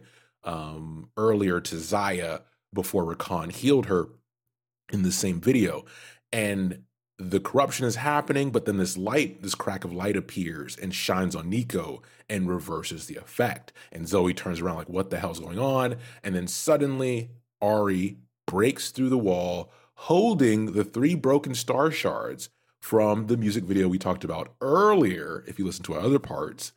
um, 0.49 1.09
earlier 1.15 1.61
to 1.61 1.75
Xayah 1.75 2.41
before 2.73 3.05
Rakan 3.05 3.51
healed 3.51 3.85
her 3.85 4.09
in 4.91 5.03
the 5.03 5.11
same 5.11 5.39
video. 5.39 5.85
And 6.33 6.83
the 7.19 7.39
corruption 7.39 7.85
is 7.85 7.97
happening, 7.97 8.49
but 8.49 8.65
then 8.65 8.77
this 8.77 8.97
light, 8.97 9.43
this 9.43 9.53
crack 9.53 9.83
of 9.83 9.93
light 9.93 10.17
appears 10.17 10.75
and 10.75 10.93
shines 10.93 11.35
on 11.35 11.51
Neeko 11.51 12.01
and 12.29 12.49
reverses 12.49 13.05
the 13.05 13.17
effect. 13.17 13.73
And 13.91 14.07
Zoe 14.07 14.33
turns 14.33 14.59
around, 14.59 14.77
like, 14.77 14.89
what 14.89 15.11
the 15.11 15.19
hell's 15.19 15.39
going 15.39 15.59
on? 15.59 15.97
And 16.23 16.33
then 16.33 16.47
suddenly, 16.47 17.29
Ahri 17.61 18.17
breaks 18.47 18.89
through 18.89 19.09
the 19.09 19.17
wall, 19.17 19.71
holding 19.95 20.71
the 20.71 20.83
three 20.83 21.13
broken 21.13 21.53
star 21.53 21.91
shards 21.91 22.49
from 22.79 23.27
the 23.27 23.37
music 23.37 23.65
video 23.65 23.87
we 23.87 23.99
talked 23.99 24.23
about 24.23 24.55
earlier, 24.61 25.43
if 25.45 25.59
you 25.59 25.65
listen 25.65 25.83
to 25.83 25.93
our 25.93 25.99
other 25.99 26.19
parts. 26.19 26.71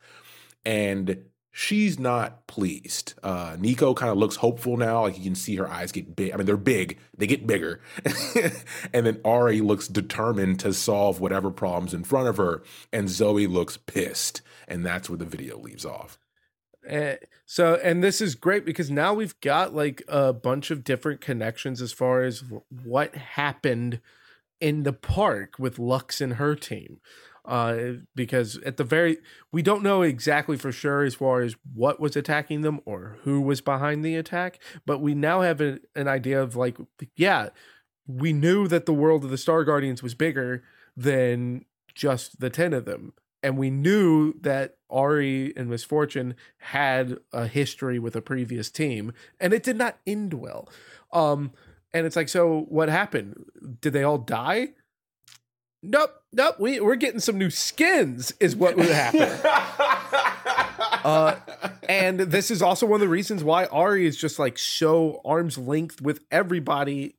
And 0.65 1.25
she's 1.53 1.99
not 1.99 2.47
pleased. 2.47 3.15
Uh, 3.23 3.57
Neeko 3.57 3.95
kind 3.95 4.11
of 4.11 4.17
looks 4.17 4.37
hopeful 4.37 4.77
now. 4.77 5.03
Like 5.03 5.19
you 5.19 5.25
can 5.25 5.35
see 5.35 5.55
her 5.57 5.71
eyes 5.71 5.93
get 5.93 6.17
big. 6.17 6.33
I 6.33 6.37
mean, 6.37 6.47
they're 6.47 6.57
big, 6.57 6.99
they 7.17 7.27
get 7.27 7.47
bigger. 7.47 7.81
and 8.93 9.07
then 9.07 9.17
Ahri 9.17 9.63
looks 9.63 9.87
determined 9.87 10.59
to 10.61 10.73
solve 10.73 11.21
whatever 11.21 11.51
problems 11.51 11.95
in 11.95 12.03
front 12.03 12.29
of 12.29 12.39
her. 12.39 12.63
And 12.93 13.09
Zoe 13.09 13.47
looks 13.47 13.77
pissed. 13.77 14.41
And 14.67 14.85
that's 14.85 15.09
where 15.11 15.19
the 15.19 15.27
video 15.27 15.59
leaves 15.59 15.85
off. 15.85 16.19
Uh, 16.91 17.15
so, 17.45 17.79
and 17.83 18.03
this 18.03 18.21
is 18.21 18.35
great 18.35 18.65
because 18.65 18.91
now 18.91 19.15
we've 19.15 19.39
got 19.41 19.75
like 19.75 20.03
a 20.09 20.33
bunch 20.33 20.71
of 20.71 20.83
different 20.83 21.21
connections 21.21 21.81
as 21.81 21.93
far 21.93 22.23
as 22.23 22.43
what 22.83 23.15
happened 23.15 24.01
in 24.61 24.85
the 24.85 24.93
park 24.93 25.59
with 25.59 25.79
Lux 25.79 26.21
and 26.21 26.35
her 26.35 26.55
team. 26.57 27.01
Uh, 27.45 27.95
because 28.15 28.57
at 28.59 28.77
the 28.77 28.85
very, 28.85 29.19
we 29.51 29.63
don't 29.63 29.83
know 29.83 30.03
exactly 30.03 30.57
for 30.57 30.71
sure 30.71 31.03
as 31.03 31.17
far 31.17 31.41
as 31.41 31.57
what 31.75 31.99
was 31.99 32.15
attacking 32.15 32.63
them 32.63 32.81
or 32.85 33.19
who 33.23 33.41
was 33.41 33.61
behind 33.61 34.05
the 34.05 34.15
attack, 34.15 34.61
but 34.87 35.01
we 35.01 35.13
now 35.13 35.41
have 35.41 35.61
a, 35.61 35.81
an 35.97 36.07
idea 36.07 36.41
of 36.41 36.55
like, 36.55 36.77
yeah, 37.17 37.49
we 38.07 38.33
knew 38.33 38.69
that 38.69 38.87
the 38.87 38.95
world 38.95 39.25
of 39.25 39.31
the 39.31 39.39
Star 39.39 39.65
Guardians 39.65 40.05
was 40.05 40.15
bigger 40.15 40.63
than 40.97 41.65
just 41.95 42.41
the 42.41 42.51
10 42.51 42.73
of 42.73 42.85
them. 42.85 43.13
And 43.43 43.59
we 43.59 43.71
knew 43.71 44.35
that 44.41 44.77
Ahri 44.91 45.53
and 45.57 45.69
Miss 45.69 45.83
Fortune 45.83 46.37
had 46.59 47.19
a 47.33 47.49
history 47.49 47.99
with 47.99 48.15
a 48.15 48.23
previous 48.23 48.71
team, 48.71 49.13
and 49.41 49.53
it 49.53 49.65
did 49.65 49.77
not 49.77 49.99
end 50.07 50.35
well. 50.35 50.69
Um, 51.13 51.53
and 51.93 52.07
it's 52.07 52.15
like, 52.15 52.29
so 52.29 52.67
what 52.69 52.89
happened? 52.89 53.45
Did 53.81 53.95
they 53.95 54.05
all 54.05 54.19
die? 54.19 54.75
Nope, 55.83 56.22
nope. 56.33 56.57
We 56.59 56.81
we're 56.81 56.97
getting 56.97 57.21
some 57.21 57.39
new 57.39 57.51
skins, 57.51 58.33
is 58.41 58.57
what 58.57 58.77
would 58.77 58.87
happen. 58.87 59.23
uh, 61.05 61.37
and 61.89 62.21
this 62.21 62.51
is 62.51 62.63
also 62.63 62.87
one 62.87 62.97
of 62.97 63.01
the 63.01 63.09
reasons 63.09 63.43
why 63.45 63.67
Ahri 63.67 64.05
is 64.05 64.17
just 64.17 64.39
like 64.39 64.59
so 64.59 65.21
arm's 65.25 65.59
length 65.59 66.01
with 66.01 66.21
everybody 66.31 67.15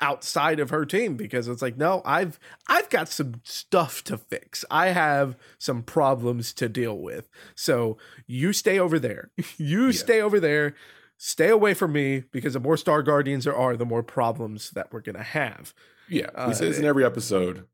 outside 0.00 0.60
of 0.60 0.70
her 0.70 0.84
team 0.84 1.16
because 1.16 1.46
it's 1.48 1.62
like 1.62 1.78
no 1.78 2.02
i've 2.04 2.38
i've 2.68 2.90
got 2.90 3.08
some 3.08 3.40
stuff 3.44 4.02
to 4.02 4.18
fix 4.18 4.64
i 4.70 4.88
have 4.88 5.36
some 5.56 5.82
problems 5.82 6.52
to 6.52 6.68
deal 6.68 6.98
with 6.98 7.28
so 7.54 7.96
you 8.26 8.52
stay 8.52 8.78
over 8.78 8.98
there 8.98 9.30
you 9.56 9.92
stay 9.92 10.20
over 10.20 10.40
there 10.40 10.74
stay 11.16 11.48
away 11.48 11.72
from 11.72 11.92
me 11.92 12.24
because 12.32 12.52
the 12.54 12.60
more 12.60 12.76
star 12.76 13.02
guardians 13.02 13.44
there 13.44 13.56
are 13.56 13.76
the 13.76 13.86
more 13.86 14.02
problems 14.02 14.70
that 14.72 14.92
we're 14.92 15.00
gonna 15.00 15.22
have 15.22 15.72
Yeah, 16.08 16.26
we 16.46 16.52
Uh, 16.52 16.52
say 16.52 16.68
this 16.68 16.78
in 16.78 16.84
every 16.84 17.04
episode. 17.04 17.66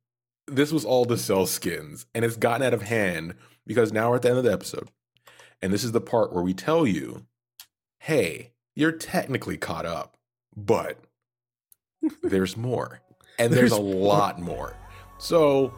This 0.54 0.72
was 0.72 0.84
all 0.84 1.04
to 1.06 1.16
sell 1.16 1.46
skins, 1.46 2.06
and 2.14 2.24
it's 2.24 2.36
gotten 2.36 2.66
out 2.66 2.74
of 2.74 2.82
hand 2.82 3.34
because 3.66 3.92
now 3.92 4.10
we're 4.10 4.16
at 4.16 4.22
the 4.22 4.28
end 4.30 4.38
of 4.38 4.44
the 4.44 4.52
episode. 4.52 4.88
And 5.62 5.72
this 5.72 5.84
is 5.84 5.92
the 5.92 6.00
part 6.00 6.32
where 6.32 6.42
we 6.42 6.54
tell 6.54 6.86
you, 6.86 7.26
hey, 8.00 8.52
you're 8.74 8.92
technically 8.92 9.56
caught 9.56 9.84
up, 9.86 10.16
but 10.56 10.98
there's 12.22 12.56
more. 12.56 13.00
And 13.38 13.52
there's, 13.52 13.70
There's 13.70 13.72
a 13.72 13.82
lot 13.82 14.38
more. 14.40 14.74
So, 15.18 15.72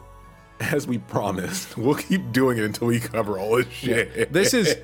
as 0.59 0.87
we 0.87 0.97
promised, 0.97 1.77
we'll 1.77 1.95
keep 1.95 2.31
doing 2.31 2.57
it 2.57 2.63
until 2.63 2.87
we 2.87 2.99
cover 2.99 3.37
all 3.39 3.57
this 3.57 3.69
shit. 3.71 4.31
this 4.33 4.53
is 4.53 4.75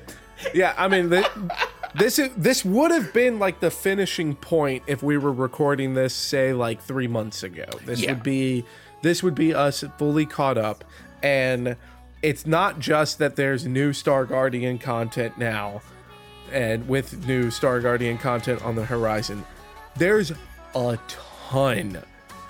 yeah 0.54 0.72
i 0.78 0.88
mean 0.88 1.10
th- 1.10 1.26
this 1.94 2.18
is 2.18 2.30
this 2.34 2.64
would 2.64 2.90
have 2.90 3.12
been 3.12 3.38
like 3.38 3.60
the 3.60 3.70
finishing 3.70 4.34
point 4.34 4.82
if 4.86 5.02
we 5.02 5.18
were 5.18 5.32
recording 5.32 5.92
this 5.92 6.14
say 6.14 6.54
like 6.54 6.80
three 6.80 7.06
months 7.06 7.42
ago 7.42 7.66
this 7.84 8.00
Yeah. 8.00 8.12
would 8.12 8.22
be 8.22 8.64
this 9.02 9.22
would 9.22 9.34
be 9.34 9.54
us 9.54 9.84
fully 9.98 10.26
caught 10.26 10.58
up 10.58 10.84
and 11.22 11.76
it's 12.22 12.46
not 12.46 12.78
just 12.78 13.18
that 13.18 13.36
there's 13.36 13.66
new 13.66 13.92
star 13.92 14.24
guardian 14.24 14.78
content 14.78 15.36
now 15.38 15.80
and 16.52 16.88
with 16.88 17.26
new 17.26 17.50
star 17.50 17.80
guardian 17.80 18.18
content 18.18 18.62
on 18.62 18.74
the 18.74 18.84
horizon 18.84 19.44
there's 19.96 20.32
a 20.74 20.98
ton 21.08 22.02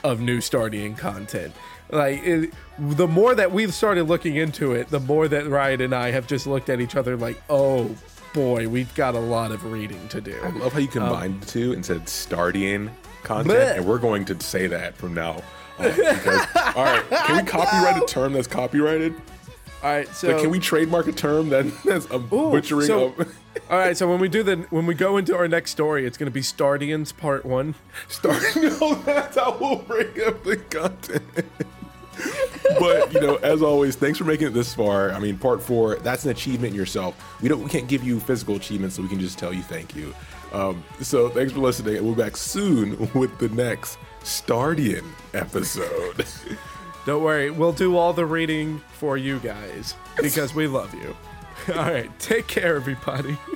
of 0.05 0.21
new 0.21 0.39
Stardian 0.39 0.97
content. 0.97 1.55
Like 1.91 2.23
it, 2.23 2.53
the 2.79 3.09
more 3.09 3.35
that 3.35 3.53
we've 3.53 3.75
started 3.75 4.05
looking 4.05 4.37
into 4.37 4.73
it, 4.73 4.89
the 4.89 5.01
more 5.01 5.29
that 5.29 5.47
Ryan 5.49 5.81
and 5.81 5.95
I 5.95 6.11
have 6.11 6.27
just 6.27 6.47
looked 6.47 6.69
at 6.69 6.81
each 6.81 6.95
other 6.95 7.17
like, 7.17 7.41
"Oh 7.51 7.95
boy, 8.33 8.69
we've 8.69 8.95
got 8.95 9.15
a 9.15 9.21
lot 9.21 9.51
of 9.51 9.65
reading 9.65 10.07
to 10.09 10.21
do." 10.21 10.39
I 10.43 10.51
love 10.51 10.73
how 10.73 10.79
you 10.79 10.89
combined 10.89 11.35
um, 11.35 11.41
the 11.41 11.47
two 11.47 11.73
and 11.73 11.85
said 11.85 12.03
Stardian 12.03 12.91
content, 13.25 13.59
Bleh. 13.59 13.77
and 13.77 13.87
we're 13.87 13.99
going 13.99 14.25
to 14.27 14.41
say 14.41 14.69
that 14.69 14.97
from 14.97 15.15
now 15.15 15.43
on. 15.83 15.91
Because, 15.97 16.47
all 16.77 16.85
right, 16.85 17.05
can 17.11 17.37
we 17.37 17.43
copyright 17.43 18.03
a 18.03 18.07
term 18.07 18.33
that's 18.33 18.47
copyrighted? 18.47 19.15
All 19.83 19.91
right, 19.91 20.09
so 20.15 20.29
Like, 20.29 20.43
can 20.43 20.51
we 20.51 20.59
trademark 20.59 21.07
a 21.07 21.13
term 21.13 21.49
that, 21.51 21.65
that's 21.85 22.05
a 22.11 22.17
Ooh, 22.17 22.51
butchering 22.51 22.87
so- 22.87 23.15
of 23.19 23.37
all 23.71 23.79
right, 23.79 23.97
so 23.97 24.09
when 24.09 24.21
we 24.21 24.29
do 24.29 24.43
the 24.43 24.57
when 24.71 24.87
we 24.87 24.95
go 24.95 25.17
into 25.17 25.35
our 25.37 25.49
next 25.49 25.71
story, 25.73 26.07
it's 26.07 26.17
going 26.19 26.27
to 26.27 26.31
be 26.33 26.41
Stardians 26.43 27.17
Part 27.17 27.45
One. 27.47 27.75
starting? 28.09 28.63
No, 28.63 28.95
that's 28.95 29.37
how 29.37 29.57
we'll 29.61 29.77
break 29.77 30.19
up 30.27 30.45
the 30.45 30.57
content. 30.57 31.23
but 32.79 33.13
you 33.13 33.21
know, 33.21 33.37
as 33.37 33.63
always, 33.63 33.97
thanks 33.97 34.19
for 34.19 34.25
making 34.25 34.49
it 34.49 34.55
this 34.55 34.75
far. 34.75 35.13
I 35.13 35.19
mean, 35.19 35.39
part 35.39 35.63
four, 35.63 35.97
that's 35.97 36.25
an 36.25 36.31
achievement 36.31 36.73
in 36.75 36.79
yourself. 36.79 37.17
We 37.41 37.49
don't, 37.49 37.63
we 37.63 37.71
can't 37.71 37.89
give 37.89 38.05
you 38.05 38.21
physical 38.21 38.57
achievements, 38.57 38.97
so 38.97 39.03
we 39.03 39.09
can 39.09 39.21
just 39.21 39.39
tell 39.39 39.53
you 39.53 39.63
thank 39.63 39.97
you. 39.97 40.15
Um, 40.53 40.83
so 41.01 41.29
thanks 41.29 41.53
for 41.53 41.61
listening, 41.61 41.97
and 41.97 42.05
we'll 42.05 42.15
be 42.15 42.23
back 42.23 42.37
soon 42.37 42.99
with 43.15 43.37
the 43.39 43.49
next 43.51 43.99
Stardian 44.23 45.05
episode. 45.35 46.27
Don't 47.07 47.23
worry, 47.23 47.51
we'll 47.51 47.73
do 47.73 47.97
all 47.97 48.13
the 48.13 48.27
reading 48.27 48.81
for 48.93 49.17
you 49.17 49.39
guys 49.39 49.95
because 50.21 50.55
we 50.55 50.67
love 50.67 50.93
you. 50.95 51.17
All 51.75 51.83
right, 51.83 52.11
take 52.19 52.47
care, 52.47 52.77
everybody. 52.77 53.39